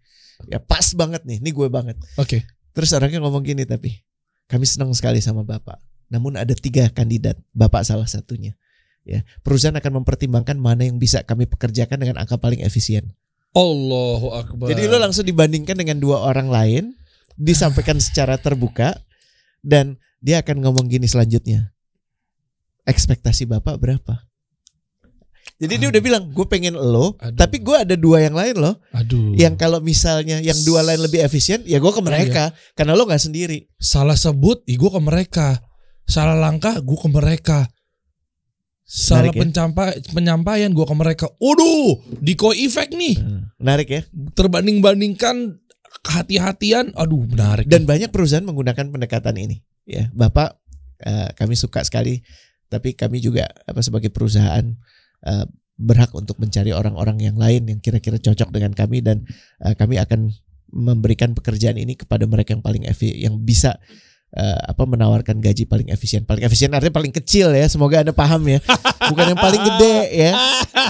[0.50, 1.38] Ya pas banget nih.
[1.46, 1.98] Ini gue banget.
[2.18, 2.42] Oke.
[2.74, 4.02] terus orangnya ngomong gini tapi
[4.50, 5.78] kami senang sekali sama bapak.
[6.10, 8.58] Namun ada tiga kandidat bapak salah satunya.
[9.06, 13.14] Ya perusahaan akan mempertimbangkan mana yang bisa kami pekerjakan dengan angka paling efisien.
[13.54, 14.74] Allahu Akbar.
[14.74, 16.84] jadi lo langsung dibandingkan dengan dua orang lain
[17.38, 18.98] disampaikan secara terbuka
[19.62, 21.73] dan dia akan ngomong gini selanjutnya
[22.84, 24.24] ekspektasi bapak berapa
[25.60, 27.38] jadi dia udah bilang gue pengen lo Aduh.
[27.40, 29.36] tapi gue ada dua yang lain loh Aduh.
[29.40, 33.22] yang kalau misalnya yang dua lain lebih efisien ya gue ke mereka karena lo nggak
[33.22, 35.60] sendiri salah sebut, ih gue ke mereka.
[36.04, 37.68] Salah langkah, gue ke mereka.
[38.84, 39.42] Salah Menarik ya?
[39.48, 41.26] pencampa- penyampaian gua ke mereka.
[41.40, 43.16] Waduh, decoy effect nih.
[43.16, 44.02] Hmm, Menarik ya.
[44.36, 45.64] Terbanding-bandingkan
[46.04, 46.92] kehati-hatian.
[46.94, 47.66] Aduh, menarik.
[47.66, 49.64] Dan banyak perusahaan menggunakan pendekatan ini.
[49.88, 50.60] Ya, Bapak
[51.00, 52.24] eh, kami suka sekali,
[52.74, 54.66] tapi kami juga apa sebagai perusahaan
[55.30, 55.46] eh,
[55.78, 59.30] berhak untuk mencari orang-orang yang lain yang kira-kira cocok dengan kami dan
[59.62, 60.34] eh, kami akan
[60.74, 63.78] memberikan pekerjaan ini kepada mereka yang paling efi yang bisa
[64.34, 66.26] eh, apa menawarkan gaji paling efisien.
[66.26, 67.66] Paling efisien artinya paling kecil ya.
[67.70, 68.60] Semoga Anda paham ya.
[69.10, 70.32] Bukan yang paling gede ya.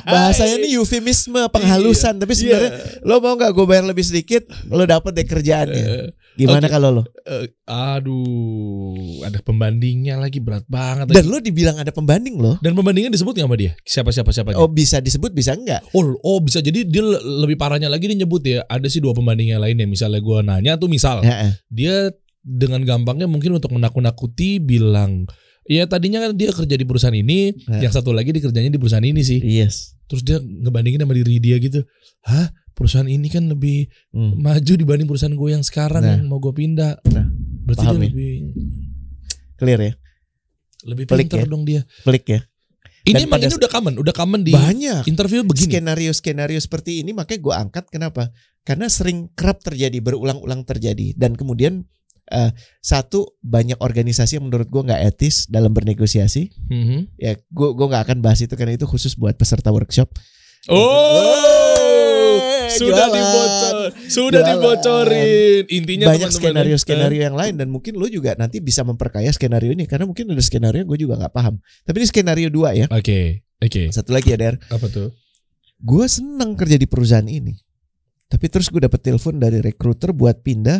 [0.07, 5.11] Bahasanya ini eufemisme, penghalusan, tapi sebenarnya lo mau nggak gue bayar lebih sedikit, lo dapet
[5.15, 5.85] deh kerjaannya.
[6.33, 6.73] Gimana Oke.
[6.73, 7.03] kalau lo?
[7.29, 11.13] Eh, aduh, ada pembandingnya lagi berat banget.
[11.13, 12.57] Dan lo dibilang ada pembanding lo.
[12.57, 13.71] Dan pembandingnya disebut nggak sama dia?
[13.85, 14.49] Siapa siapa siapa?
[14.57, 15.85] Oh bisa disebut bisa enggak?
[15.93, 18.65] Oh, oh bisa jadi dia le- lebih parahnya lagi dia nyebut ya.
[18.65, 19.85] Ada sih dua pembandingnya lainnya.
[19.85, 21.53] Misalnya gua nanya tuh misal Ya, eh.
[21.69, 22.09] dia
[22.43, 25.25] dengan gampangnya mungkin untuk menakut-nakuti bilang
[25.63, 27.87] Ya tadinya kan dia kerja di perusahaan ini, Ya.
[27.87, 29.39] yang satu lagi dikerjanya di perusahaan ini sih.
[29.39, 29.95] Yes.
[30.11, 31.87] Terus dia ngebandingin sama diri dia gitu.
[32.21, 32.51] Hah?
[32.75, 34.43] Perusahaan ini kan lebih Hmm.
[34.43, 36.19] maju dibanding perusahaan gue yang sekarang Nah.
[36.19, 36.99] yang mau gue pindah.
[37.07, 37.31] Nah,
[37.63, 38.11] Berarti paham dia ya.
[38.11, 38.31] lebih
[39.55, 39.93] Clear ya.
[40.83, 41.47] lebih Pelik ya.
[41.47, 41.81] dong dia.
[42.03, 42.39] Pelik ya.
[43.03, 45.03] Ini Dan emang pada- ini udah common, udah common di Banyak.
[45.07, 45.71] interview begini.
[45.71, 48.35] Skenario-skenario seperti ini makanya gue angkat kenapa?
[48.63, 51.87] Karena sering kerap terjadi, berulang-ulang terjadi dan kemudian
[52.29, 56.53] eh, satu banyak organisasi yang menurut gue nggak etis dalam bernegosiasi.
[56.69, 57.17] Mhm.
[57.17, 60.11] Ya, gue gue nggak akan bahas itu karena itu khusus buat peserta workshop.
[60.71, 62.39] Oh,
[62.71, 63.13] sudah jualan.
[63.13, 63.75] dibocor,
[64.07, 64.55] sudah Jualan.
[64.55, 65.63] dibocorin.
[65.67, 70.07] Intinya banyak skenario-skenario yang lain dan mungkin lo juga nanti bisa memperkaya skenario ini karena
[70.07, 71.59] mungkin ada skenario yang gue juga nggak paham.
[71.83, 72.87] Tapi ini skenario dua ya.
[72.89, 73.91] Oke, oke.
[73.91, 74.55] Satu lagi ya Der.
[74.71, 75.11] Apa tuh?
[75.83, 77.59] gue seneng kerja di perusahaan ini.
[78.31, 80.79] Tapi terus gue dapet telepon dari recruiter buat pindah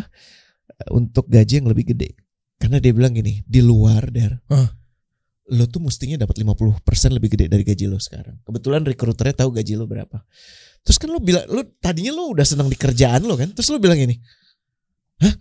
[0.90, 2.16] untuk gaji yang lebih gede.
[2.58, 4.68] Karena dia bilang gini, di luar der, Hah?
[5.52, 6.80] lo tuh mestinya dapat 50%
[7.12, 8.40] lebih gede dari gaji lo sekarang.
[8.40, 10.24] Kebetulan recruiternya tahu gaji lo berapa.
[10.84, 13.76] Terus kan lo bilang, lo tadinya lo udah seneng di kerjaan lo kan, terus lo
[13.80, 14.16] bilang gini,
[15.20, 15.34] hah?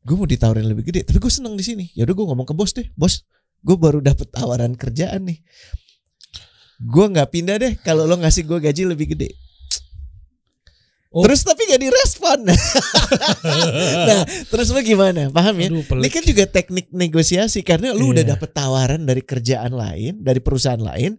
[0.00, 1.84] Gue mau ditawarin lebih gede, tapi gue seneng di sini.
[1.92, 3.24] Ya udah gue ngomong ke bos deh, bos,
[3.60, 5.44] gue baru dapet tawaran kerjaan nih.
[6.80, 9.36] Gue nggak pindah deh kalau lo ngasih gue gaji lebih gede.
[11.10, 11.26] Oh.
[11.26, 12.46] Terus tapi gak direspon.
[14.08, 15.26] nah, terus lo gimana?
[15.26, 15.66] Paham ya?
[15.66, 18.38] Aduh, Ini kan juga teknik negosiasi karena lu udah Iya.
[18.38, 21.18] dapet tawaran dari kerjaan lain, dari perusahaan lain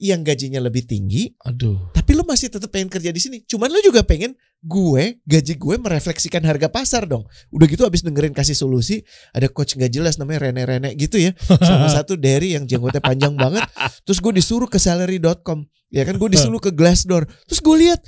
[0.00, 1.92] yang gajinya lebih tinggi, Aduh.
[1.92, 3.44] tapi lu masih tetap pengen kerja di sini.
[3.44, 7.28] Cuman lu juga pengen gue gaji gue merefleksikan harga pasar dong.
[7.52, 9.04] Udah gitu abis dengerin kasih solusi,
[9.36, 11.36] ada coach nggak jelas namanya Rene Rene gitu ya.
[11.44, 13.68] Sama satu Derry yang jenggotnya panjang banget.
[14.08, 15.68] Terus gue disuruh ke salary.com.
[15.92, 17.28] Ya kan gue disuruh ke Glassdoor.
[17.44, 18.00] Terus gue lihat,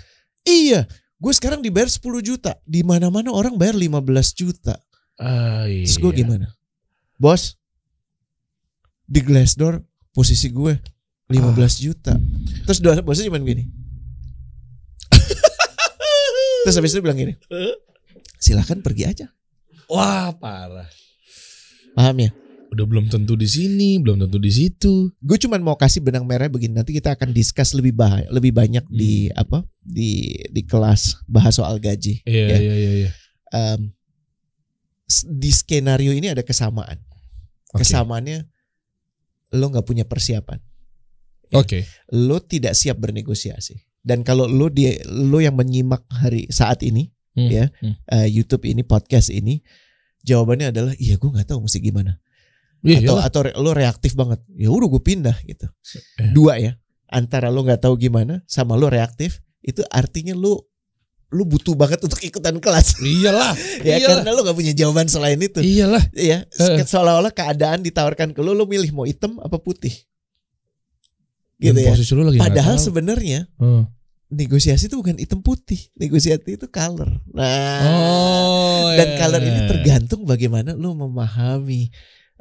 [0.49, 0.89] iya,
[1.23, 2.59] gue sekarang dibayar 10 juta.
[2.67, 4.75] Di mana-mana orang bayar 15 juta.
[5.23, 5.87] Ah, iya.
[5.87, 6.51] Terus gue gimana?
[7.15, 7.55] Bos,
[9.07, 9.79] di Glassdoor
[10.11, 10.75] posisi gue
[11.31, 12.19] 15 juta.
[12.67, 13.71] Terus dua bosnya cuma gini.
[16.67, 17.35] Terus habis itu bilang gini.
[18.43, 19.27] Silahkan pergi aja.
[19.87, 20.91] Wah, parah.
[21.95, 22.31] Paham ya?
[22.73, 25.13] Udah belum tentu di sini, belum tentu di situ.
[25.21, 26.73] Gue cuma mau kasih benang merah begini.
[26.73, 29.61] Nanti kita akan discuss lebih bah lebih banyak di apa?
[29.79, 32.25] Di di kelas bahas soal gaji.
[32.25, 32.57] Iya, Ya.
[32.57, 33.11] iya, iya, iya.
[35.05, 36.97] S- di skenario ini ada kesamaan.
[37.73, 37.85] Oke.
[37.85, 38.49] Kesamaannya
[39.53, 40.57] lo nggak punya persiapan.
[41.53, 41.85] Oke.
[42.09, 43.77] lo tidak siap bernegosiasi.
[44.01, 47.65] Dan kalau lo dia lo yang menyimak hari saat ini Hmm, Ya.
[47.81, 47.97] hmm.
[48.09, 49.65] eh, YouTube ini podcast ini,
[50.21, 52.21] jawabannya adalah iya gue nggak tahu mesti gimana.
[52.83, 53.25] Iya, atau iyalah.
[53.25, 54.43] atau re- lo reaktif banget.
[54.53, 55.67] Ya udah gue pindah gitu.
[56.19, 56.31] Eh.
[56.31, 56.75] Dua ya.
[57.07, 60.67] Antara lo nggak tahu gimana sama lo reaktif itu artinya lo
[61.29, 63.57] lo butuh banget untuk ikutan kelas Iyalah.
[63.81, 64.21] ya iyalah.
[64.21, 66.03] karena lo nggak punya jawaban selain itu Iyalah.
[66.13, 66.83] ya Eh.
[66.83, 69.93] seolah-olah keadaan ditawarkan ke lo lo milih mau hitam apa putih
[71.57, 73.87] gitu Dan ya posisi lu lagi padahal sebenarnya Hmm.
[74.29, 77.21] negosiasi itu bukan hitam putih, negosiasi itu color.
[77.31, 79.17] Nah, Oh, dan iya.
[79.17, 81.93] color ini tergantung bagaimana lu memahami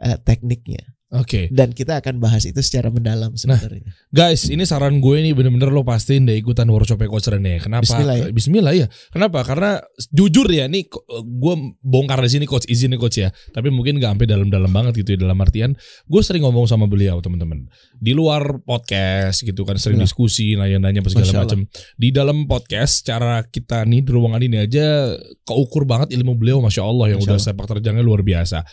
[0.01, 0.81] eh, tekniknya.
[1.11, 1.51] Oke.
[1.51, 3.83] Dan kita akan bahas itu secara mendalam sebenarnya.
[4.15, 7.59] Guys, ini saran gue nih bener-bener lo pastiin deh ikutan workshop coach Rene.
[7.59, 7.83] Kenapa?
[7.83, 8.25] Bismillah ya.
[8.31, 8.87] Bismillah ya.
[9.11, 9.43] Kenapa?
[9.43, 9.75] Karena
[10.07, 13.27] jujur ya nih ko- gue bongkar di sini coach izin nih coach ya.
[13.27, 15.75] Tapi mungkin gak sampai dalam-dalam banget gitu ya dalam artian
[16.07, 17.67] gue sering ngomong sama beliau teman-teman.
[17.99, 20.07] Di luar podcast gitu kan sering Nah.
[20.07, 21.67] diskusi nanya-nanya segala macam.
[21.99, 25.11] Di dalam podcast cara kita nih di ruangan ini aja
[25.43, 27.47] keukur banget ilmu beliau masya Allah yang Masya udah Allah.
[27.51, 28.63] sepak terjangnya luar biasa.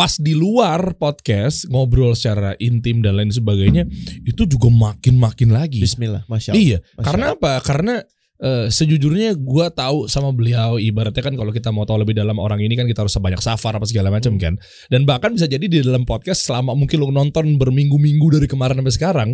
[0.00, 3.84] Pas di luar podcast ngobrol secara intim dan lain sebagainya
[4.24, 5.76] itu juga makin-makin lagi.
[5.76, 6.64] Bismillah, masya Allah.
[6.64, 7.52] Iya, Masya karena apa?
[7.60, 7.94] Karena
[8.40, 12.64] eh, sejujurnya gua tahu sama beliau ibaratnya kan kalau kita mau tahu lebih dalam orang
[12.64, 14.40] ini kan kita harus sebanyak safar apa segala macam Hmm.
[14.40, 14.54] kan.
[14.88, 18.96] Dan bahkan bisa jadi di dalam podcast selama mungkin lo nonton berminggu-minggu dari kemarin sampai
[18.96, 19.28] sekarang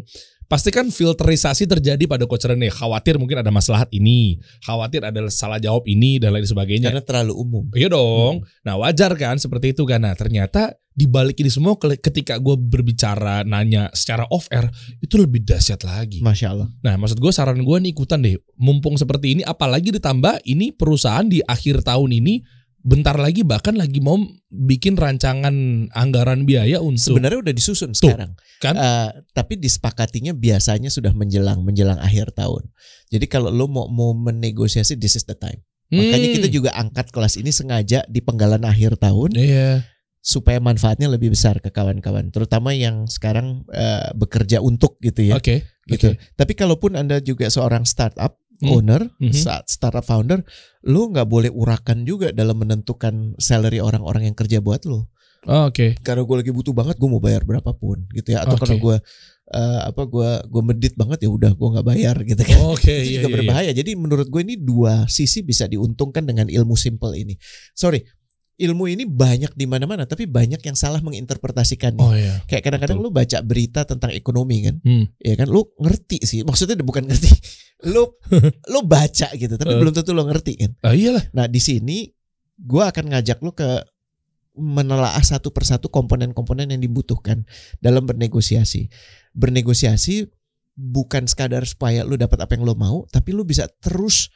[0.47, 2.71] pasti kan filterisasi terjadi pada coach Rene.
[2.71, 6.91] Khawatir mungkin ada masalah ini, khawatir ada salah jawab ini dan lain sebagainya.
[6.91, 7.65] Karena terlalu umum.
[7.75, 8.47] Iya dong.
[8.63, 10.03] Nah wajar kan seperti itu kan.
[10.03, 14.65] Nah ternyata di balik ini semua ke- ketika gue berbicara nanya secara off air
[15.05, 16.25] itu lebih dahsyat lagi.
[16.25, 16.69] Masya Allah.
[16.81, 18.41] Nah maksud gue saran gue nih ikutan deh.
[18.57, 22.41] Mumpung seperti ini apalagi ditambah ini perusahaan di akhir tahun ini
[22.87, 24.15] bentar lagi bahkan lagi mau
[24.47, 25.51] bikin rancangan
[25.91, 28.39] anggaran biaya untuk Sebenarnya udah disusun sekarang.
[28.63, 28.75] kan?
[28.79, 32.71] Eh, tapi disepakatinya biasanya sudah menjelang menjelang akhir tahun.
[33.11, 35.67] Jadi kalau lo mau mau menegosiasi this is the time.
[35.91, 36.37] Makanya Hmm.
[36.39, 39.87] kita juga angkat kelas ini sengaja di penggalan akhir tahun Iya.
[40.19, 45.39] supaya manfaatnya lebih besar ke kawan-kawan, terutama yang sekarang eh, bekerja untuk gitu ya.
[45.39, 45.63] Oke.
[45.87, 46.11] gitu.
[46.11, 46.19] oke.
[46.35, 48.73] Tapi kalaupun Anda juga seorang startup Hmm.
[48.73, 49.37] owner, Mhm.
[49.37, 50.41] saat startup founder,
[50.87, 55.13] lo nggak boleh urakan juga dalam menentukan salary orang-orang yang kerja buat lo.
[55.47, 55.95] Oh, Oke.
[56.03, 58.43] Karena gue lagi butuh banget, gue mau bayar berapapun gitu ya.
[58.43, 58.67] Atau Oke.
[58.67, 58.97] kalau gue
[59.47, 62.59] eh, apa gue gue medit banget ya udah gue nggak bayar gitu kan.
[62.67, 62.91] Oke.
[62.91, 63.37] itu iya, juga iya, iya.
[63.39, 63.71] berbahaya.
[63.71, 67.39] Jadi menurut gue ini dua sisi bisa diuntungkan dengan ilmu simple ini.
[67.71, 68.03] Sorry,
[68.57, 72.01] ilmu ini banyak di mana-mana, tapi banyak yang salah menginterpretasikannya.
[72.01, 72.41] Oh iya.
[72.49, 75.05] Kayak kadang-kadang lu baca berita tentang ekonomi kan, Hmm.
[75.21, 76.41] ya kan, lu ngerti sih.
[76.41, 77.29] Maksudnya bukan ngerti,
[77.93, 78.09] lu
[78.73, 79.79] lu baca gitu, tapi Eh.
[79.79, 80.73] belum tentu lu ngerti kan.
[80.81, 81.25] Ah iyalah.
[81.37, 82.09] Nah di sini
[82.57, 83.85] gue akan ngajak lu ke
[84.57, 87.45] menelaah satu persatu komponen-komponen yang dibutuhkan
[87.77, 88.89] dalam bernegosiasi.
[89.37, 90.33] Bernegosiasi
[90.73, 94.33] bukan sekadar supaya lu dapat apa yang lo mau, tapi lu bisa terus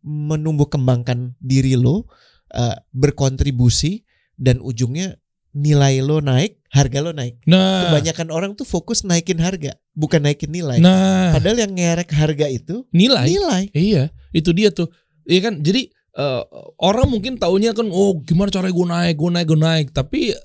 [0.00, 2.08] menumbuh kembangkan diri lo,
[2.52, 4.04] eh, berkontribusi
[4.36, 5.16] dan ujungnya
[5.52, 7.44] nilai lo naik, harga lo naik.
[7.44, 7.88] Nah.
[7.88, 10.80] Kebanyakan orang tuh fokus naikin harga, bukan naikin nilai.
[10.80, 11.36] Nah.
[11.36, 13.28] Padahal yang ngerek harga itu Nilai.
[13.28, 13.62] nilai.
[13.76, 14.88] Iya, itu dia tuh.
[15.28, 15.54] Iya kan?
[15.60, 16.42] Jadi eh,
[16.80, 19.86] orang mungkin taunya kan oh gimana cara gue naik, gue naik, gue naik.
[19.92, 20.40] Tapi eh,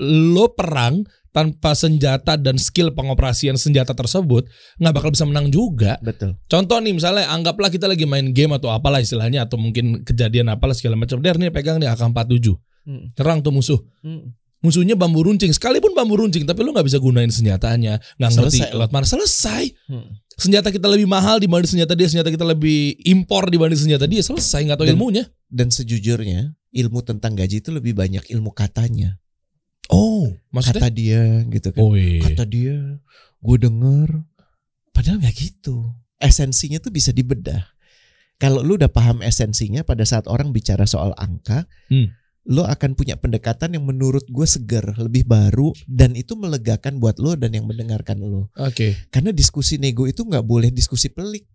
[0.00, 1.04] lo perang
[1.36, 4.48] tanpa senjata dan skill pengoperasian senjata tersebut
[4.80, 6.00] nggak bakal bisa menang juga.
[6.00, 6.40] Betul.
[6.48, 10.72] Contoh nih misalnya anggaplah kita lagi main game atau apalah istilahnya atau mungkin kejadian apalah
[10.72, 11.20] segala macam.
[11.20, 12.56] Der nih pegang nih AK47.
[12.88, 13.12] Hmm.
[13.12, 13.76] Nyerang tuh musuh.
[14.00, 14.32] Hmm.
[14.64, 18.72] Musuhnya bambu runcing, sekalipun bambu runcing, tapi lo nggak bisa gunain senjatanya, nggak ngerti Selesai.
[18.72, 20.08] lewat mana selesai Hmm.
[20.40, 24.64] senjata kita lebih mahal dibanding senjata dia, senjata kita lebih impor dibanding senjata dia, selesai
[24.64, 25.24] nggak tahu Dan- ilmunya.
[25.46, 29.20] Dan sejujurnya ilmu tentang gaji itu lebih banyak ilmu katanya.
[29.90, 30.82] Oh, maksudnya?
[30.82, 31.80] Kata dia gitu kan.
[31.82, 32.22] Oh iya.
[32.26, 32.76] Kata dia,
[33.38, 34.08] gue denger.
[34.90, 35.94] Padahal nggak gitu.
[36.18, 37.68] Esensinya tuh bisa dibedah.
[38.36, 42.12] Kalau lu udah paham esensinya pada saat orang bicara soal angka, Hmm.
[42.46, 47.34] lo akan punya pendekatan yang menurut gue segar, lebih baru, dan itu melegakan buat lo
[47.34, 48.52] dan yang mendengarkan lo.
[48.60, 48.94] Oke.
[49.10, 51.48] Karena diskusi nego itu nggak boleh diskusi pelik.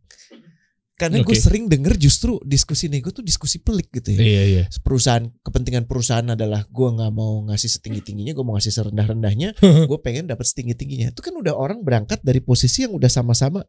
[1.01, 1.41] Karena gue Oke.
[1.41, 4.21] sering denger justru diskusi nego tuh diskusi pelik gitu ya.
[4.21, 4.63] Iya iya.
[4.85, 9.57] perusahaan kepentingan perusahaan adalah gue nggak mau ngasih setinggi tingginya gue mau ngasih serendah rendahnya
[9.89, 13.65] gue pengen dapat setinggi tingginya itu kan udah orang berangkat dari posisi yang udah sama-sama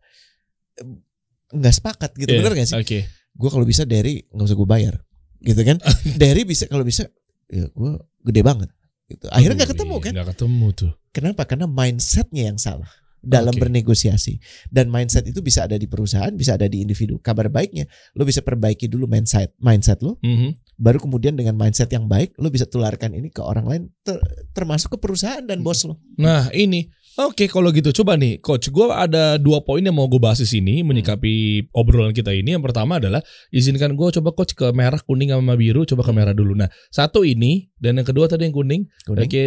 [1.52, 2.98] nggak sepakat gitu Iya, bener gak sih Oke.
[3.08, 4.94] gue kalau bisa dari nggak usah gue bayar
[5.40, 5.76] gitu kan
[6.22, 7.08] dari bisa kalau bisa
[7.48, 7.92] ya gue
[8.28, 8.68] gede banget
[9.08, 10.92] gitu akhirnya nggak ketemu iya, kan Nggak ketemu tuh.
[11.12, 12.88] kenapa karena mindsetnya yang salah
[13.22, 13.62] dalam Oke.
[13.62, 18.26] bernegosiasi dan mindset itu bisa ada di perusahaan bisa ada di individu kabar baiknya lo
[18.26, 20.58] bisa perbaiki dulu mindset mindset lo Mhm.
[20.76, 24.18] baru kemudian dengan mindset yang baik lo bisa tularkan ini ke orang lain ter-
[24.50, 26.90] termasuk ke perusahaan dan bos lo Nah ini.
[27.12, 30.48] Oke kalau gitu coba nih coach gue ada dua poin yang mau gue bahas di
[30.48, 33.20] sini menyikapi obrolan kita ini yang pertama adalah
[33.52, 37.20] izinkan gue coba coach ke merah kuning sama biru coba ke merah dulu nah satu
[37.20, 39.28] ini dan yang kedua tadi yang kuning Kuning.
[39.28, 39.42] Oke,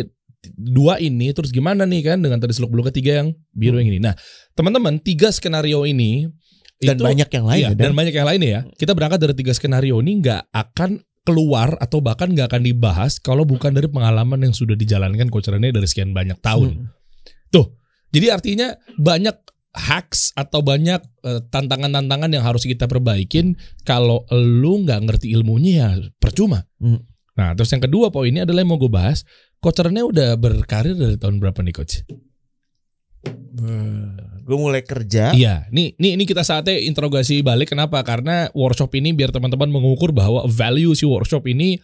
[0.53, 3.99] dua ini terus gimana nih kan dengan tadi seluk beluk ketiga yang biru yang ini.
[3.99, 4.13] Nah,
[4.53, 6.29] teman-teman tiga skenario ini
[6.79, 8.62] dan itu, banyak yang lain iya, ya, dan dan banyak yang lainnya ya.
[8.75, 13.47] Kita berangkat dari tiga skenario ini nggak akan keluar atau bahkan nggak akan dibahas kalau
[13.49, 16.86] bukan dari pengalaman yang sudah dijalankan Coach Rene dari sekian banyak tahun.
[16.86, 16.95] Hmm.
[18.15, 19.36] Jadi artinya banyak
[19.75, 25.89] hacks atau banyak eh, tantangan-tantangan yang harus kita perbaikin kalau lu nggak ngerti ilmunya ya
[26.15, 26.63] percuma.
[26.79, 27.03] Hmm.
[27.35, 29.27] Nah, terus yang kedua poinnya adalah yang mau gue bahas,
[29.59, 32.05] Coach Rene udah berkarir dari tahun berapa nih coach?
[34.45, 37.73] gue mulai kerja Iya, nih, nih ini kita saatnya interogasi balik.
[37.73, 37.97] Kenapa?
[38.05, 41.81] Karena workshop ini biar teman-teman mengukur bahwa value si workshop ini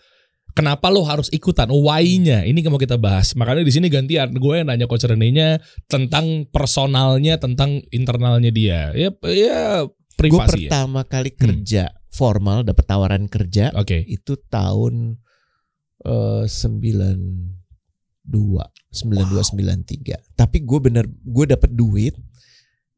[0.53, 2.45] kenapa lo harus ikutan, why-nya.
[2.45, 3.33] Ini yang mau kita bahas.
[3.33, 5.57] Makanya di sini gantian gue yang nanya coach Rene-nya
[5.89, 8.93] tentang personalnya, tentang internalnya dia.
[8.93, 10.69] Ya, ya gue privasi ya.
[10.69, 14.05] pertama kali kerja formal dapat tawaran kerja Oke.
[14.05, 15.17] itu tahun
[16.47, 17.19] sembilan
[18.21, 22.13] dua sembilan dua sembilan tiga tapi gue bener gue dapat duit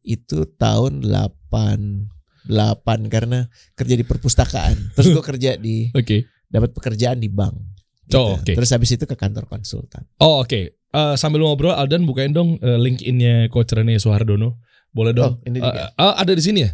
[0.04, 2.08] itu tahun delapan
[2.44, 3.40] delapan karena
[3.72, 6.28] kerja di perpustakaan terus gue kerja di Oke.
[6.52, 7.56] dapat pekerjaan di bank
[8.04, 8.20] gitu.
[8.20, 8.52] Oh, oke.
[8.52, 10.76] terus habis itu ke kantor konsultan Oh, oke.
[10.94, 14.62] Eh, sambil ngobrol Aldan bukain dong eh, LinkedIn-nya Coach Rene Soehardono.
[14.94, 15.42] Boleh dong.
[15.42, 15.90] Oh, ini juga.
[15.90, 16.70] Eh, eh, ada di sini ya?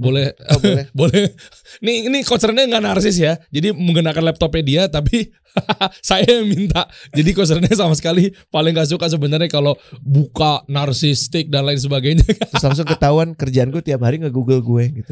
[0.00, 0.32] Boleh.
[0.48, 0.84] Oh, boleh.
[1.00, 1.24] boleh.
[1.84, 3.36] Nih ini coachernya nggak narsis ya.
[3.52, 5.28] Jadi menggunakan laptopnya dia tapi
[6.08, 6.88] saya yang minta.
[7.12, 12.24] Jadi coachernya sama sekali paling gak suka sebenarnya kalau buka narsistik dan lain sebagainya.
[12.50, 15.10] Terus langsung ketahuan kerjaan gue tiap hari nge-google gue gitu.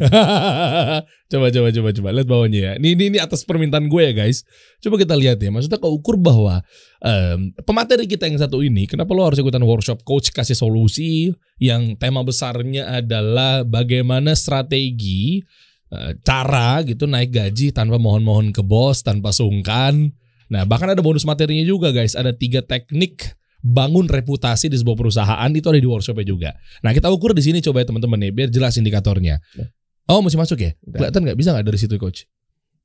[1.28, 2.72] coba coba coba coba lihat bawahnya ya.
[2.80, 4.48] Ini, ini ini atas permintaan gue ya guys.
[4.80, 5.52] Coba kita lihat ya.
[5.52, 6.64] Maksudnya keukur bahwa
[7.02, 11.30] em, pemateri kita yang satu ini, kenapa lo harus ikutan workshop coach kasih solusi
[11.62, 15.42] yang tema besarnya adalah bagaimana strategi
[15.90, 20.10] eh, cara gitu naik gaji tanpa mohon-mohon ke bos, tanpa sungkan.
[20.48, 22.16] Nah bahkan ada bonus materinya juga guys.
[22.16, 26.50] Ada tiga teknik bangun reputasi di sebuah perusahaan itu ada di workshopnya juga.
[26.80, 29.42] Nah kita ukur di sini coba ya teman-teman nih biar jelas indikatornya.
[29.54, 29.66] Ya.
[30.08, 30.72] Oh mesti masuk ya?
[30.88, 32.24] Kelihatan nggak bisa nggak dari situ coach?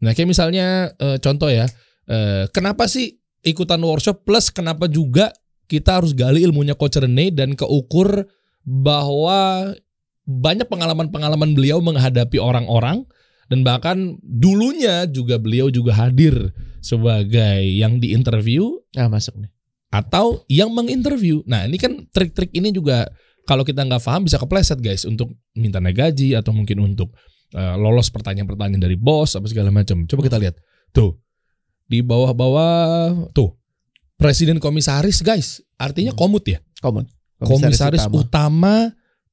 [0.04, 1.70] Nah kayak misalnya eh, contoh ya,
[2.12, 5.32] eh, kenapa sih ikutan workshop plus kenapa juga
[5.68, 8.28] kita harus gali ilmunya coach Rene dan keukur
[8.64, 9.72] bahwa
[10.24, 13.04] banyak pengalaman-pengalaman beliau menghadapi orang-orang
[13.52, 19.52] dan bahkan dulunya juga beliau juga hadir sebagai yang diinterview Nah masuk nih.
[19.92, 21.44] atau yang menginterview.
[21.44, 23.08] Nah ini kan trik-trik ini juga
[23.44, 27.12] kalau kita nggak paham bisa kepleset guys untuk minta naik gaji atau mungkin untuk
[27.52, 30.08] eh, lolos pertanyaan-pertanyaan dari bos apa segala macam.
[30.08, 30.56] Coba kita lihat
[30.96, 31.20] tuh
[31.94, 33.54] di bawah-bawah tuh
[34.16, 36.20] presiden komisaris guys artinya Hmm.
[36.20, 37.06] komut ya Common.
[37.38, 38.18] komisaris, utama.
[38.18, 38.76] utama.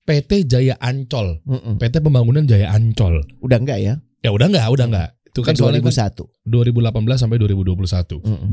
[0.01, 1.79] PT Jaya Ancol Mm-mm.
[1.79, 3.95] PT Pembangunan Jaya Ancol Udah enggak ya?
[4.19, 6.27] ya udah nggak udah nggak itu kan soalnya kan 2001.
[6.45, 8.51] 2018 sampai 2021 Mm-mm.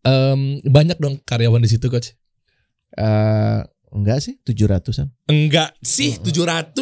[0.00, 2.14] Em, banyak dong karyawan di situ coach
[2.90, 5.12] Eh, enggak sih 700-an.
[5.28, 6.72] Enggak sih 700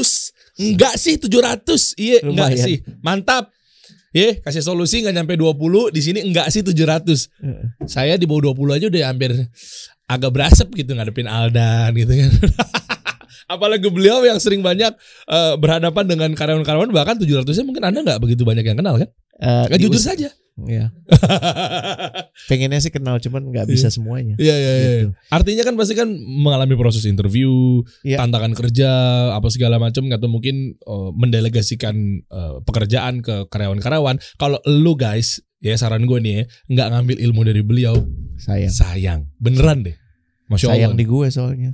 [0.57, 3.51] Enggak sih 700 Iya enggak sih Mantap
[4.15, 6.73] Ye, kasih solusi nggak nyampe 20 di sini enggak sih 700
[7.43, 7.65] Heeh.
[7.85, 9.31] Saya di bawah 20 aja udah hampir
[10.07, 12.31] agak berasap gitu ngadepin Aldan gitu kan
[13.53, 14.91] Apalagi beliau yang sering banyak
[15.31, 19.09] eh, berhadapan dengan karyawan-karyawan bahkan 700-nya mungkin Anda nggak begitu banyak yang kenal kan?
[19.39, 20.29] Eh, Nggak di jujur saja.
[20.59, 20.89] Ya.
[22.49, 24.37] Pengennya sih kenal cuman nggak bisa semuanya.
[24.37, 24.89] Iya iya iya.
[25.05, 25.09] Gitu.
[25.29, 28.25] Artinya kan pasti kan mengalami proses interview, Iya.
[28.25, 28.91] tantangan kerja,
[29.33, 34.17] apa segala macam atau mungkin eh, mendelegasikan eh, pekerjaan ke karyawan-karyawan.
[34.37, 37.97] Kalau lu guys, ya saran gue nih ya, nggak ngambil ilmu dari beliau,
[38.39, 38.73] Sayang.
[38.73, 39.21] sayang.
[39.37, 39.97] Beneran deh.
[40.47, 41.01] Masya Sayang Allah.
[41.03, 41.71] di gue soalnya.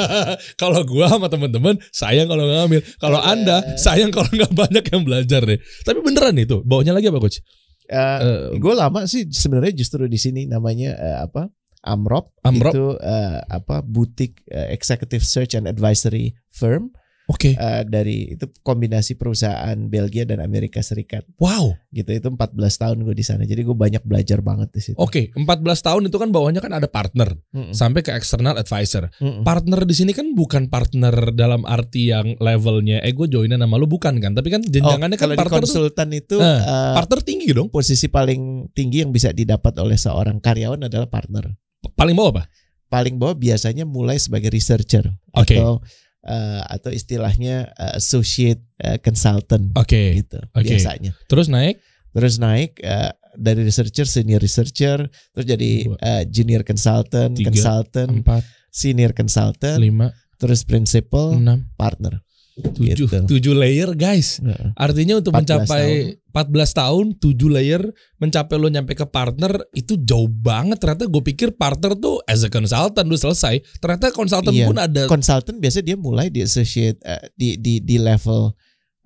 [0.60, 2.80] kalau gua sama teman-teman sayang kalau nggak ngambil.
[2.96, 3.28] Kalau Eh.
[3.28, 5.60] anda sayang kalau nggak banyak yang belajar deh.
[5.84, 6.64] Tapi beneran itu.
[6.64, 7.44] Bawahnya lagi apa coach?
[7.86, 11.48] Eh, Eh, gue lama sih sebenarnya justru di sini namanya eh, apa?
[11.86, 12.74] Amrop, Amrop.
[12.74, 16.90] itu eh, apa boutique eh, executive search and advisory firm
[17.26, 17.52] Oke.
[17.52, 21.74] eh, dari itu kombinasi perusahaan Belgia dan Amerika Serikat Wow.
[21.90, 24.96] gitu itu 14 tahun gue di sana jadi gue banyak belajar banget di situ.
[24.96, 25.34] Oke.
[25.34, 25.42] 14
[25.82, 27.72] tahun itu kan bawahnya kan ada partner Mm-mm.
[27.72, 29.10] sampai ke external advisor.
[29.18, 29.42] Mm-mm.
[29.42, 33.86] Partner di sini kan bukan partner dalam arti yang levelnya eh gue joinan sama lu
[33.86, 36.60] bukan kan tapi kan Oh, jenjangannya kan kalau di partner tuh konsultan itu eh,
[36.94, 41.50] partner tinggi dong posisi paling tinggi yang bisa didapat oleh seorang karyawan adalah partner.
[41.92, 42.44] paling bawah apa
[42.86, 45.58] Paling bawah biasanya mulai sebagai researcher Oke.
[45.58, 45.82] atau
[46.26, 50.66] eh, atau istilahnya eh, associate eh, consultant oke gitu Oke.
[50.66, 51.14] biasanya.
[51.30, 51.78] terus naik
[52.16, 55.04] Terus naik eh, dari researcher senior researcher,
[55.36, 57.52] terus jadi eh, junior consultant, Tiga.
[57.52, 58.40] consultant, empat
[58.72, 60.08] senior consultant, lima
[60.40, 62.16] terus principal, enam partner.
[62.56, 63.18] Tujuh Gitu.
[63.28, 64.72] tujuh layer guys Heeh.
[64.72, 67.82] artinya untuk 14 mencapai 14 tahun 7 layer
[68.16, 72.48] mencapai lo nyampe ke partner itu jauh banget ternyata gue pikir partner tuh as a
[72.48, 74.66] consultant udah selesai ternyata konsultan Iya.
[74.72, 78.56] pun ada Consultant biasanya dia mulai di associate eh, di di di level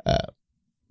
[0.06, 0.28] eh,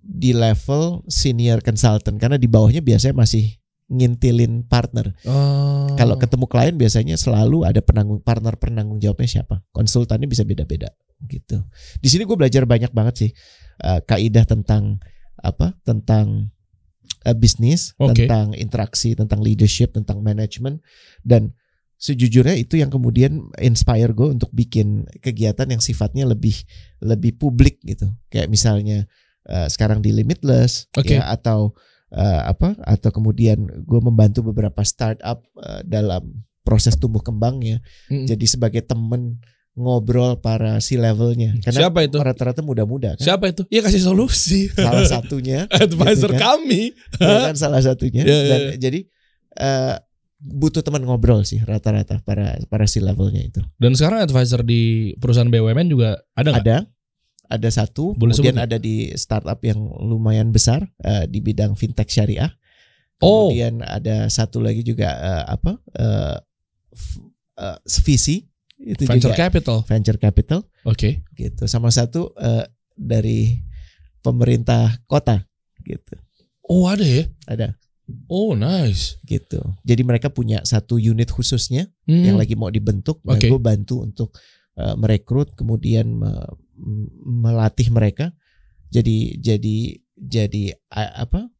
[0.00, 3.56] di level senior consultant karena di bawahnya biasanya masih
[3.90, 5.12] ngintilin partner.
[5.26, 5.90] Oh.
[5.98, 9.66] Kalau ketemu klien biasanya selalu ada penanggung partner penanggung jawabnya siapa.
[9.74, 10.94] Konsultannya bisa beda-beda
[11.28, 11.60] gitu.
[12.00, 13.30] Di sini gue belajar banyak banget sih
[13.84, 15.00] eh, kaidah tentang
[15.40, 15.76] apa?
[15.84, 16.48] Tentang
[17.26, 18.24] eh, bisnis, Oke.
[18.24, 20.80] tentang interaksi, tentang leadership, tentang manajemen
[21.24, 21.52] dan
[22.00, 26.56] sejujurnya itu yang kemudian inspire gue untuk bikin kegiatan yang sifatnya lebih
[27.04, 28.08] lebih publik gitu.
[28.32, 29.04] Kayak misalnya
[29.44, 31.20] eh, sekarang di Limitless Oke.
[31.20, 31.76] ya atau
[32.08, 36.24] eh, apa atau kemudian gue membantu beberapa startup eh, dalam
[36.64, 37.84] proses tumbuh kembangnya.
[38.08, 38.24] Mm.
[38.32, 39.36] Jadi sebagai temen
[39.72, 43.22] ngobrol para C levelnya karena siapa itu rata-rata muda-muda kan.
[43.22, 46.58] siapa itu ya kasih solusi Salah satunya advisor gitu kan.
[46.60, 48.72] kami ya kan salah satunya Ya, ya, dan ya.
[48.76, 49.00] jadi
[49.56, 49.94] eh,
[50.40, 53.60] butuh teman ngobrol sih rata-rata para para C levelnya itu.
[53.76, 56.78] dan sekarang advisor di perusahaan BUMN juga ada nggak Ada
[57.50, 62.06] ada satu, Boleh kemudian sebut ada di startup yang lumayan besar eh, di bidang fintech
[62.06, 62.46] syariah.
[63.18, 63.50] Oh.
[63.50, 65.74] Kemudian ada satu lagi juga eh, apa?
[66.94, 67.26] f-
[67.58, 68.46] eh, visi
[68.80, 69.78] itu Venture juga capital.
[69.84, 71.20] venture capital Oke.
[71.32, 71.64] gitu.
[71.64, 73.60] Sama satu eh, dari
[74.18, 75.44] pemerintah kota
[75.80, 76.16] gitu.
[76.62, 77.24] Oh, ada ya?
[77.46, 77.76] Ada
[78.26, 79.14] Oh, nice.
[79.22, 79.62] gitu.
[79.80, 82.24] Jadi mereka punya satu unit khususnya Hmm.
[82.24, 83.22] yang lagi mau dibentuk.
[83.22, 83.46] Nah, Oke.
[83.46, 84.34] gue bantu untuk
[84.72, 86.46] eh, merekrut, kemudian me-
[87.20, 88.32] melatih mereka.
[88.88, 89.76] Jadi jadi
[90.16, 91.52] jadi a- apa?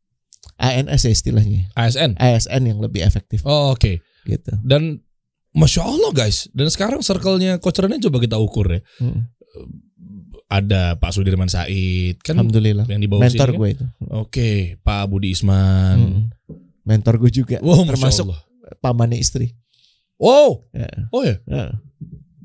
[0.56, 2.16] ANS ya istilahnya, ASN.
[2.16, 4.00] ASN yang lebih efektif Oh, oke.
[4.24, 4.52] gitu.
[4.62, 5.04] Dan
[5.50, 6.46] Masya Allah guys.
[6.54, 8.80] Dan sekarang circle-nya Coach Rene coba kita ukur ya.
[9.02, 9.20] Mm.
[10.50, 12.18] Ada Pak Sudirman Said.
[12.26, 12.86] Kan Alhamdulillah.
[12.90, 13.60] yang di bawah Mentor sini kan?
[13.62, 13.84] gue itu.
[14.10, 14.50] Oke.
[14.82, 15.96] Pak Budi Isman.
[15.98, 16.22] Mm.
[16.86, 18.34] Mentor gue juga, Wow, termasuk
[18.82, 19.54] pamannya istri.
[20.18, 20.66] Wow.
[20.74, 20.90] Ya.
[21.14, 21.38] Oh ya.
[21.46, 21.78] Ya.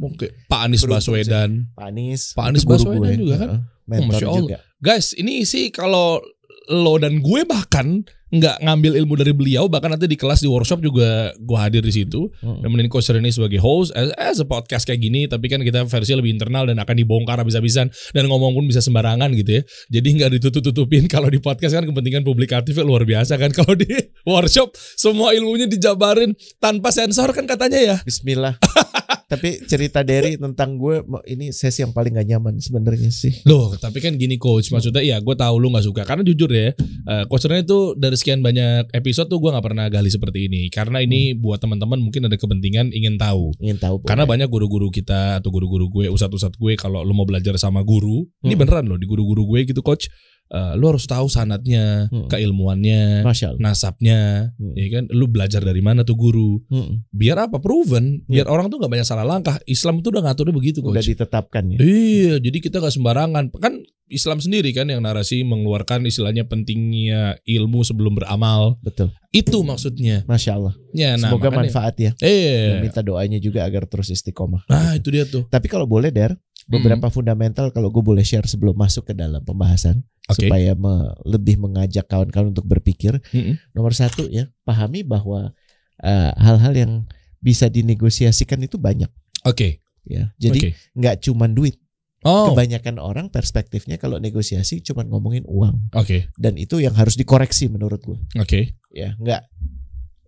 [0.02, 0.32] Oke.
[0.46, 1.50] Pak Anies Beruntung Baswedan.
[1.74, 3.22] Pak Anies, Pak Anies Baswedan gue.
[3.26, 3.50] juga kan?
[3.50, 3.62] Heeh.
[3.86, 4.42] Mentor Masya Allah.
[4.42, 4.58] juga.
[4.82, 6.22] Guys, ini sih kalau
[6.70, 8.02] lo dan gue bahkan
[8.38, 11.94] nggak ngambil ilmu dari beliau, bahkan nanti di kelas di workshop juga gue hadir di
[11.94, 12.28] situ.
[12.44, 12.66] Mm.
[12.66, 16.14] nemenin Coach Rene sebagai host as, as a podcast kayak gini tapi kan kita versi
[16.14, 19.62] lebih internal dan akan dibongkar habis-habisan dan ngomong pun bisa sembarangan gitu ya
[20.00, 23.88] jadi nggak ditutup-tutupin kalau di podcast kan kepentingan publikatifnya luar biasa kan kalau di
[24.30, 28.58] workshop semua ilmunya dijabarin tanpa sensor kan katanya ya Bismillah.
[29.26, 33.42] Tapi cerita Derry tentang gue ini sesi yang paling gak nyaman sebenarnya sih.
[33.50, 36.70] Loh, tapi kan gini coach, maksudnya ya gue tahu lu nggak suka karena jujur ya,
[36.78, 40.70] eh, coach Rene itu dari sekian banyak episode tuh gue nggak pernah gali seperti ini
[40.70, 43.50] karena ini buat teman-teman mungkin ada kepentingan ingin tahu.
[43.58, 44.46] Ingin tahu Karena boleh.
[44.46, 48.54] banyak guru-guru kita atau guru-guru gue, ustadz-ustadz gue kalau lu mau belajar sama guru, ini
[48.54, 48.62] Hmm.
[48.62, 50.06] beneran loh di guru-guru gue gitu coach.
[50.48, 52.30] Eh, lu harus tahu sanatnya, Hmm.
[52.30, 53.26] keilmuannya,
[53.58, 54.74] nasabnya, Hmm.
[54.74, 55.04] ya kan?
[55.10, 56.62] Lu belajar dari mana tuh guru?
[56.70, 57.10] Mm.
[57.10, 57.58] Biar apa?
[57.58, 58.24] Proven.
[58.26, 59.58] Biar orang tuh nggak banyak salah langkah.
[59.66, 61.10] Islam itu udah ngaturnya begitu Udah coach.
[61.12, 61.78] ditetapkan ya.
[61.82, 63.44] Iya, jadi kita nggak sembarangan.
[63.58, 63.74] Kan
[64.06, 68.78] Islam sendiri kan yang narasi mengeluarkan istilahnya pentingnya ilmu sebelum beramal.
[68.86, 69.10] Betul.
[69.34, 70.22] Itu maksudnya.
[70.30, 70.74] Masya Allah.
[70.94, 72.12] Ya, nah, Semoga makanya- manfaat ya.
[72.22, 74.62] Eh, Dan minta doanya juga agar terus istiqomah.
[74.70, 75.50] nah itu dia tuh.
[75.50, 80.06] Tapi kalau boleh Der, beberapa fundamental kalau gue boleh share sebelum masuk ke dalam pembahasan
[80.30, 80.46] Oke.
[80.50, 83.18] supaya me- lebih mengajak kawan-kawan untuk berpikir.
[83.34, 83.58] Mm-mm.
[83.74, 85.50] Nomor satu ya, pahami bahwa
[85.98, 86.92] eh, hal-hal yang
[87.40, 89.10] bisa dinegosiasikan itu banyak
[89.44, 89.82] Oke.
[90.04, 90.30] ya.
[90.38, 91.78] Jadi nggak cuman duit.
[92.26, 96.34] Oh, Kebanyakan orang perspektifnya kalau negosiasi cuman ngomongin uang oke.
[96.42, 98.18] dan itu yang harus dikoreksi menurut gue.
[98.42, 98.74] Oke.
[98.90, 99.46] Ya, nggak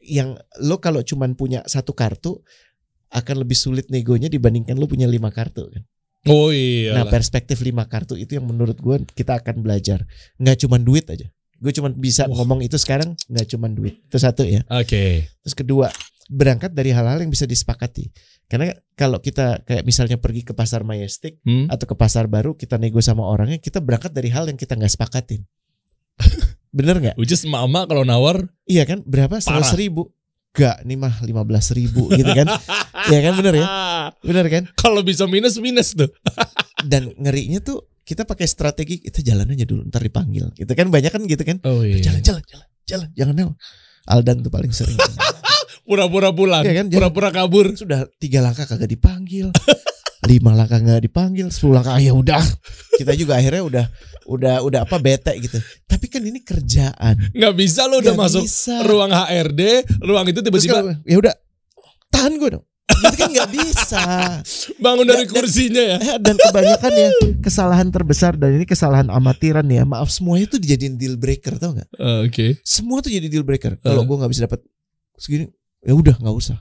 [0.05, 2.39] yang lo kalau cuman punya satu kartu
[3.09, 5.83] akan lebih sulit negonya dibandingkan lo punya lima kartu kan.
[6.27, 6.93] Oh iya.
[6.93, 10.03] Nah perspektif lima kartu itu yang menurut gue kita akan belajar.
[10.37, 11.27] Nggak cuman duit aja.
[11.57, 12.37] Gue cuman bisa Wah.
[12.37, 13.95] ngomong itu sekarang nggak cuman duit.
[14.05, 14.61] Itu satu ya.
[14.69, 15.25] Oke.
[15.41, 15.87] Terus kedua
[16.27, 18.11] berangkat dari hal-hal yang bisa disepakati.
[18.47, 21.67] Karena kalau kita kayak misalnya pergi ke pasar Majestic Hmm.
[21.67, 24.91] atau ke pasar baru kita nego sama orangnya kita berangkat dari hal yang kita nggak
[24.91, 25.43] sepakatin.
[26.71, 27.15] Bener nggak?
[27.19, 28.47] Is mama kalau nawar.
[28.67, 29.03] Iya kan?
[29.07, 29.39] Berapa?
[29.39, 30.11] Seratus ribu?
[30.57, 32.49] Gak, ini mah lima belas ribu gitu kan?
[33.13, 33.65] Iya kan bener ya?
[34.25, 34.63] Bener kan?
[34.73, 36.09] Kalau bisa minus minus tuh.
[36.81, 40.49] Dan ngerinya tuh kita pakai strategi kita jalan aja dulu ntar dipanggil.
[40.57, 41.61] Gitu kan banyak kan gitu kan?
[41.61, 42.01] Oh iya.
[42.01, 43.51] Jalan jalan jalan jalan jangan nel.
[44.09, 44.97] Aldan tuh paling sering.
[45.87, 46.61] Pura-pura pulang.
[46.61, 47.71] Iya kan, Pura-pura kabur.
[47.73, 49.47] Sudah tiga langkah kagak dipanggil.
[50.27, 52.43] lima langkah nggak dipanggil, sepuluh langkah ah, ya udah.
[52.93, 53.85] Kita juga akhirnya udah
[54.27, 55.55] udah udah apa bete gitu.
[55.87, 57.31] Tapi kan ini kerjaan.
[57.31, 58.83] Nggak bisa lo udah Nggak masuk bisa.
[58.83, 59.61] ruang HRD,
[60.03, 61.31] ruang itu tiba-tiba ya udah
[62.09, 62.65] tahan gue dong.
[62.87, 64.03] Itu kan nggak bisa.
[64.83, 65.97] bangun dari dan- kursinya ya.
[66.01, 67.09] Eh, Dan kebanyakan ya
[67.39, 69.87] kesalahan terbesar dan ini kesalahan amatiran ya.
[69.87, 71.87] Maaf semuanya tuh dijadiin deal breaker tau nggak?
[71.93, 72.47] Eh, Oke.
[72.67, 73.79] Semua tuh jadi deal breaker.
[73.79, 74.05] Kalau Eh.
[74.05, 74.59] gue nggak bisa dapat
[75.15, 75.47] segini,
[75.83, 76.57] ya udah nggak usah.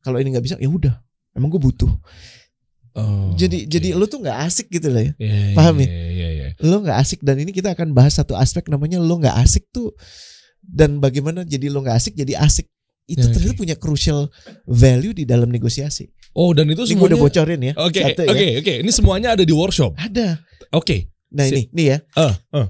[0.00, 0.94] Kalau ini nggak bisa, ya udah.
[1.36, 1.90] Emang gue butuh.
[2.90, 3.70] Oh, jadi oke.
[3.70, 5.12] jadi lu tuh nggak asik gitu lah ya.
[5.14, 5.86] Iya, paham ya?
[5.86, 6.46] Iya, iya, iya.
[6.58, 9.94] Lo nggak asik dan ini kita akan bahas satu aspek namanya lo nggak asik tuh
[10.58, 12.66] dan bagaimana jadi lo nggak asik jadi asik.
[13.06, 13.60] Itu Ya, ternyata oke.
[13.62, 14.30] punya crucial
[14.66, 16.10] value di dalam negosiasi.
[16.34, 17.74] Oh, dan itu Ini gue udah bocorin ya.
[17.78, 18.58] Oke, Satu oke, ya.
[18.62, 18.74] oke.
[18.86, 19.98] Ini semuanya ada di workshop.
[19.98, 20.38] Ada.
[20.74, 21.10] Oke.
[21.34, 21.54] Nah Sip.
[21.54, 21.98] ini, nih ya.
[22.26, 22.66] Eh, eh.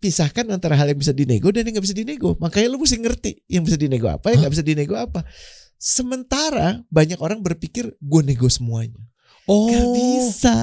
[0.00, 2.34] Pisahkan antara hal yang bisa dinego dan yang nggak bisa dinego.
[2.40, 5.22] Makanya lu mesti ngerti yang bisa dinego apa, yang nggak bisa dinego apa.
[5.76, 9.00] Sementara banyak orang berpikir gue nego semuanya.
[9.50, 10.54] Oh, Gak bisa.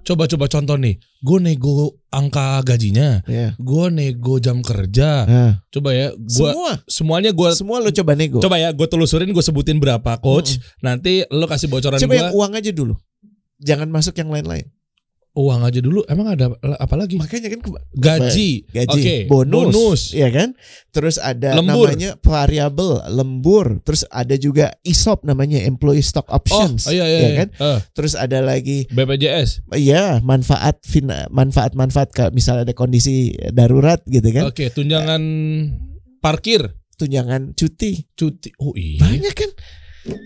[0.00, 0.96] coba-coba contoh nih.
[1.20, 3.20] Gue nego angka gajinya.
[3.28, 3.52] Ya.
[3.60, 5.28] Gue nego jam kerja.
[5.28, 8.40] Nah, Coba ya, gua semua, semuanya gue semua lo coba nego.
[8.40, 10.56] coba ya, gue telusurin, gue sebutin berapa coach.
[10.80, 12.18] Nanti lo kasih bocoran Coba gue.
[12.22, 12.96] yang uang aja dulu.
[13.60, 14.64] Jangan masuk yang lain-lain.
[15.30, 16.02] Uang aja dulu.
[16.04, 17.14] Emang ada apa lagi?
[17.14, 17.62] Makanya kan
[17.94, 18.66] Gaji.
[18.66, 19.16] gaji, Oke.
[19.24, 20.02] bonus, Bonus.
[20.10, 20.58] ya kan?
[20.90, 21.86] Terus ada Lembur.
[21.86, 23.78] namanya variabel, lembur.
[23.80, 27.14] Terus ada juga ESOP namanya employee stock Oh, options, oh iya iya.
[27.14, 27.38] ya iya.
[27.38, 27.48] kan?
[27.54, 29.70] Eh, Terus ada lagi BPJS.
[29.70, 34.50] Iya, manfaat fin- manfaat-manfaat kalau misalnya ada kondisi darurat gitu kan.
[34.50, 35.22] Oke, tunjangan
[36.18, 38.04] parkir, Tunjangan cuti.
[38.12, 38.52] cuti.
[38.58, 39.00] Oh iya.
[39.00, 39.50] Banyak kan?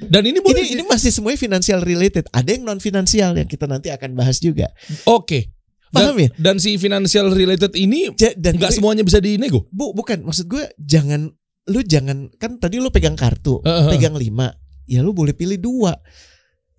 [0.06, 2.30] Dan ini boleh Ini ini masih semuanya financial related.
[2.30, 4.70] Ada yang non finansial yang kita nanti akan bahas juga.
[5.04, 5.50] Oke.
[5.90, 6.28] Paham dan, ya?
[6.34, 9.66] Dan si financial related ini Ja- Dan nggak semuanya bisa dinego.
[9.70, 11.30] Bu, bukan maksud gue jangan
[11.64, 13.88] lu jangan kan tadi lu pegang kartu, Heeh.
[13.88, 14.52] pegang lima,
[14.84, 15.96] ya lu boleh pilih dua.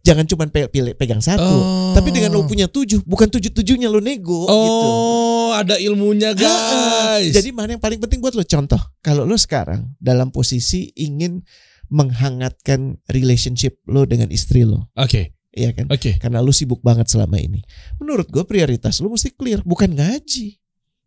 [0.06, 1.42] Jangan cuma pe- pilih pegang satu.
[1.42, 1.90] Oh.
[1.98, 4.86] Tapi dengan lu punya tujuh, bukan tujuh tujuhnya lu nego gitu.
[4.86, 7.34] Oh, ada ilmunya guys.
[7.34, 8.46] Jadi mana yang paling penting buat lo?
[8.46, 11.42] Contoh, kalau lo sekarang dalam posisi ingin
[11.88, 15.88] menghangatkan relationship lo dengan istri lo, oke, iya kan?
[15.88, 16.18] oke.
[16.18, 17.62] Karena lo sibuk banget selama ini.
[17.98, 20.58] Menurut gue prioritas lo mesti clear, bukan gaji.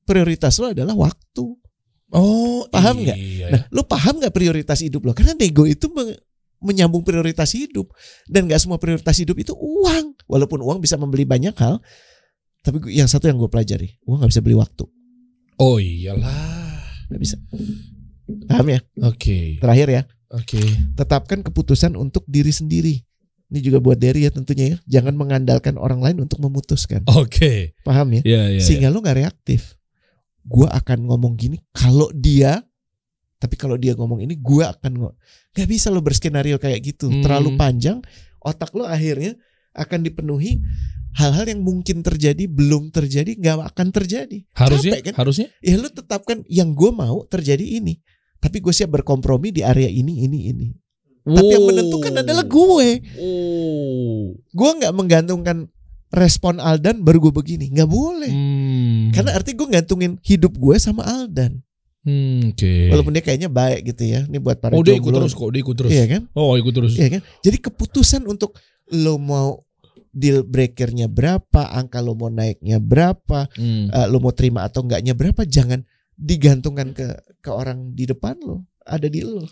[0.03, 1.45] Prioritas lo adalah waktu.
[2.09, 3.19] Oh, Paham nggak?
[3.21, 5.13] Iya, Nah, lo paham nggak prioritas hidup lo?
[5.13, 6.17] Karena nego itu me-
[6.59, 7.93] menyambung prioritas hidup
[8.25, 10.17] dan nggak semua prioritas hidup itu uang.
[10.25, 11.77] Walaupun uang bisa membeli banyak hal,
[12.65, 14.89] tapi yang satu yang gue pelajari, uang nggak bisa beli waktu,
[15.61, 16.81] Oh iyalah.
[17.13, 17.37] nggak bisa.
[18.49, 18.81] Paham ya?
[19.05, 20.03] Oke, Terakhir ya.
[20.33, 20.63] Oke.
[20.97, 22.95] tetapkan keputusan untuk diri sendiri.
[23.49, 25.01] Ini juga buat Derry ya tentunya ya.
[25.01, 27.01] Jangan mengandalkan orang lain untuk memutuskan.
[27.09, 27.73] Oke.
[27.81, 28.23] Paham ya?
[28.25, 28.61] Iya, iya.
[28.61, 29.81] Sehingga lu nggak reaktif.
[30.45, 32.61] Gua akan ngomong gini kalau dia
[33.39, 35.17] tapi kalau dia ngomong ini gua akan ngomong.
[35.55, 37.09] Gak bisa lo berskenario kayak gitu.
[37.09, 37.23] Hmm.
[37.23, 38.03] Terlalu panjang,
[38.43, 39.39] otak lo akhirnya
[39.73, 40.59] akan dipenuhi
[41.15, 44.45] hal-hal yang mungkin terjadi belum terjadi nggak akan terjadi.
[44.55, 45.15] Harusnya, Capek kan?
[45.23, 45.47] harusnya.
[45.63, 48.03] Ya lu tetapkan yang gue mau terjadi ini.
[48.39, 50.69] Tapi gue siap berkompromi di area ini, ini, ini.
[51.29, 52.89] Tapi yang menentukan adalah gue.
[53.21, 54.33] Oh.
[54.39, 55.69] Gue nggak menggantungkan
[56.09, 58.33] respon Aldan baru gue begini, nggak boleh.
[58.33, 59.05] Hmm.
[59.13, 61.61] Karena arti gue gantungin hidup gue sama Aldan.
[62.09, 62.73] Hmm, oke.
[62.89, 64.25] Walaupun dia kayaknya baik gitu ya.
[64.25, 65.91] Ini buat para Oh dia ikut terus kok, dia ikut terus.
[65.93, 66.23] Iya kan?
[66.33, 66.97] Oh ikut terus.
[66.97, 67.23] Iya kan?
[67.45, 68.57] Jadi keputusan untuk
[68.97, 69.61] lo mau
[70.09, 73.93] deal breakernya berapa, angka lo mau naiknya berapa, Hmm.
[73.93, 75.85] eh, lo mau terima atau enggaknya berapa, jangan
[76.19, 78.67] digantungkan ke ke orang di depan lo.
[78.83, 79.47] Ada di lo.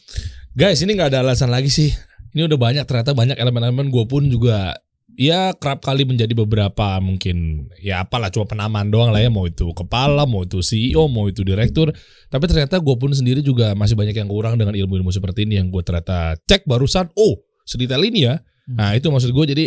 [0.52, 1.94] Guys ini nggak ada alasan lagi sih.
[2.34, 4.76] Ini udah banyak ternyata banyak elemen-elemen gue pun juga
[5.16, 9.72] ya kerap kali menjadi beberapa mungkin ya apalah cuma penamaan doang lah ya mau itu
[9.72, 11.90] kepala mau itu CEO mau itu direktur
[12.28, 15.72] tapi ternyata gue pun sendiri juga masih banyak yang kurang dengan ilmu-ilmu seperti ini yang
[15.72, 19.64] gue ternyata cek barusan oh sedetail ini ya nah itu maksud gue jadi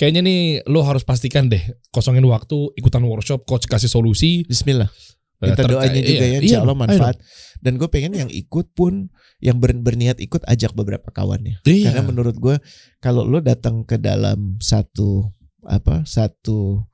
[0.00, 0.40] kayaknya nih
[0.70, 1.60] lo harus pastikan deh
[1.92, 4.88] kosongin waktu ikutan workshop coach kasih solusi Bismillah.
[5.36, 7.16] Eh, Minta terkait- doanya juga iya, ya, iya insya Allah manfaat.
[7.56, 11.60] Dan gue pengen yang ikut pun, yang ber- berniat ikut ajak beberapa kawannya.
[11.62, 11.92] Iya.
[11.92, 12.56] Karena menurut gue
[12.98, 15.28] kalau lo datang ke dalam satu
[15.60, 16.86] apa satu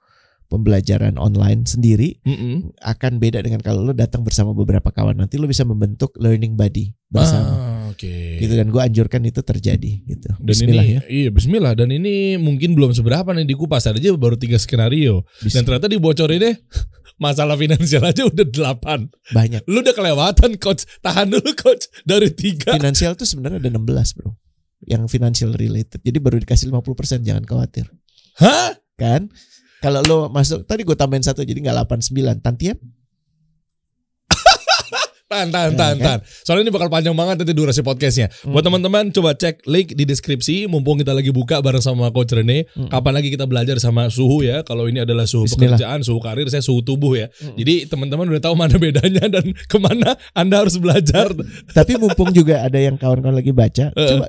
[0.49, 2.76] pembelajaran online sendiri Mm-mm.
[2.76, 5.16] akan beda dengan kalau lo datang bersama beberapa kawan.
[5.16, 7.49] Nanti lo bisa membentuk learning buddy bersama.
[7.49, 10.28] Ah, oke Gitu dan gue anjurkan itu terjadi gitu.
[10.34, 11.01] Dan Bismillah ini, ya.
[11.07, 15.28] Iya Bismillah Dan ini mungkin belum seberapa nih dikupas Ada aja baru tiga skenario Dan
[15.45, 15.64] Bismillah.
[15.68, 16.57] ternyata dibocorin deh
[17.23, 19.62] Masalah finansial aja udah delapan Banyak.
[19.70, 24.35] Lu udah kelewatan coach Tahan dulu coach Dari tiga Finansial tuh sebenarnya ada 16 bro.
[24.83, 26.03] Yang financial related.
[26.03, 27.87] Jadi baru dikasih 50% jangan khawatir.
[28.43, 28.75] Hah?
[28.99, 29.31] Kan?
[29.79, 32.79] Kalau lo masuk tadi gue tambahin satu jadi nggak 89 Tantiap
[35.33, 36.20] Tahan, tahan, tahan, tahan.
[36.45, 38.28] Soalnya ini bakal panjang banget nanti durasi podcastnya.
[38.45, 38.66] Buat Hmm.
[38.68, 40.68] teman-teman coba cek link di deskripsi.
[40.68, 42.68] Mumpung kita lagi buka bareng sama Coach Rene.
[42.70, 42.93] Hmm.
[42.93, 44.61] Kapan lagi kita belajar sama suhu ya.
[44.61, 45.80] Kalau ini adalah suhu Bismillah.
[45.80, 47.33] pekerjaan, suhu karir, saya suhu tubuh ya.
[47.33, 47.57] Hmm.
[47.57, 51.33] Jadi teman-teman udah tahu mana bedanya dan ke mana Anda harus belajar.
[51.72, 54.09] Tapi mumpung juga ada yang kawan-kawan lagi baca, Eh.
[54.12, 54.28] coba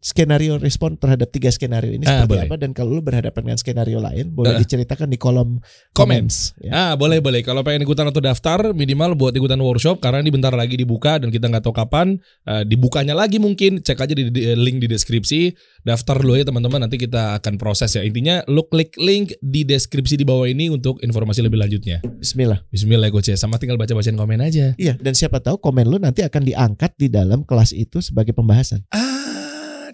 [0.00, 2.48] skenario respon terhadap tiga skenario ini Ah, seperti boleh.
[2.48, 4.60] apa dan kalau lu berhadapan dengan skenario lain boleh Eh.
[4.60, 5.92] diceritakan di kolom Komen.
[5.92, 6.72] comments ya.
[6.72, 10.50] Ah boleh boleh kalau pengen ikutan atau daftar minimal buat ikutan workshop karena ini bentar
[10.50, 14.56] lagi dibuka dan kita nggak tahu kapan Eh, dibukanya lagi mungkin cek aja di, di-
[14.56, 18.96] link di deskripsi daftar dulu ya teman-teman nanti kita akan proses ya intinya lu klik
[18.96, 22.64] link di deskripsi di bawah ini untuk informasi lebih lanjutnya Bismillah.
[22.68, 25.98] Bismillah coach ya sama tinggal baca bacain komen aja Iya, dan siapa tahu komen lu
[25.98, 28.82] nanti akan diangkat di dalam kelas itu sebagai pembahasan.
[28.88, 29.09] ah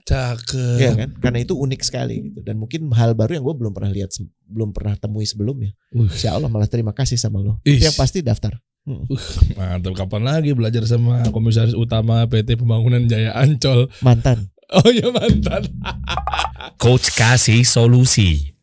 [0.07, 1.11] cakep Iya kan?
[1.18, 4.14] Karena itu unik sekali gitu dan mungkin hal baru yang gue belum pernah lihat
[4.46, 5.74] belum pernah temui sebelumnya.
[5.90, 7.59] Uh, Insya Allah malah terima kasih sama lo.
[7.66, 7.82] Ish.
[7.82, 8.54] Yang pasti daftar.
[8.86, 9.02] Hmm.
[9.59, 14.46] mantap kapan lagi belajar sama komisaris utama PT Pembangunan Jaya Ancol Mantan.
[14.78, 15.66] oh ya mantan
[16.78, 18.55] Coach kasih solusi.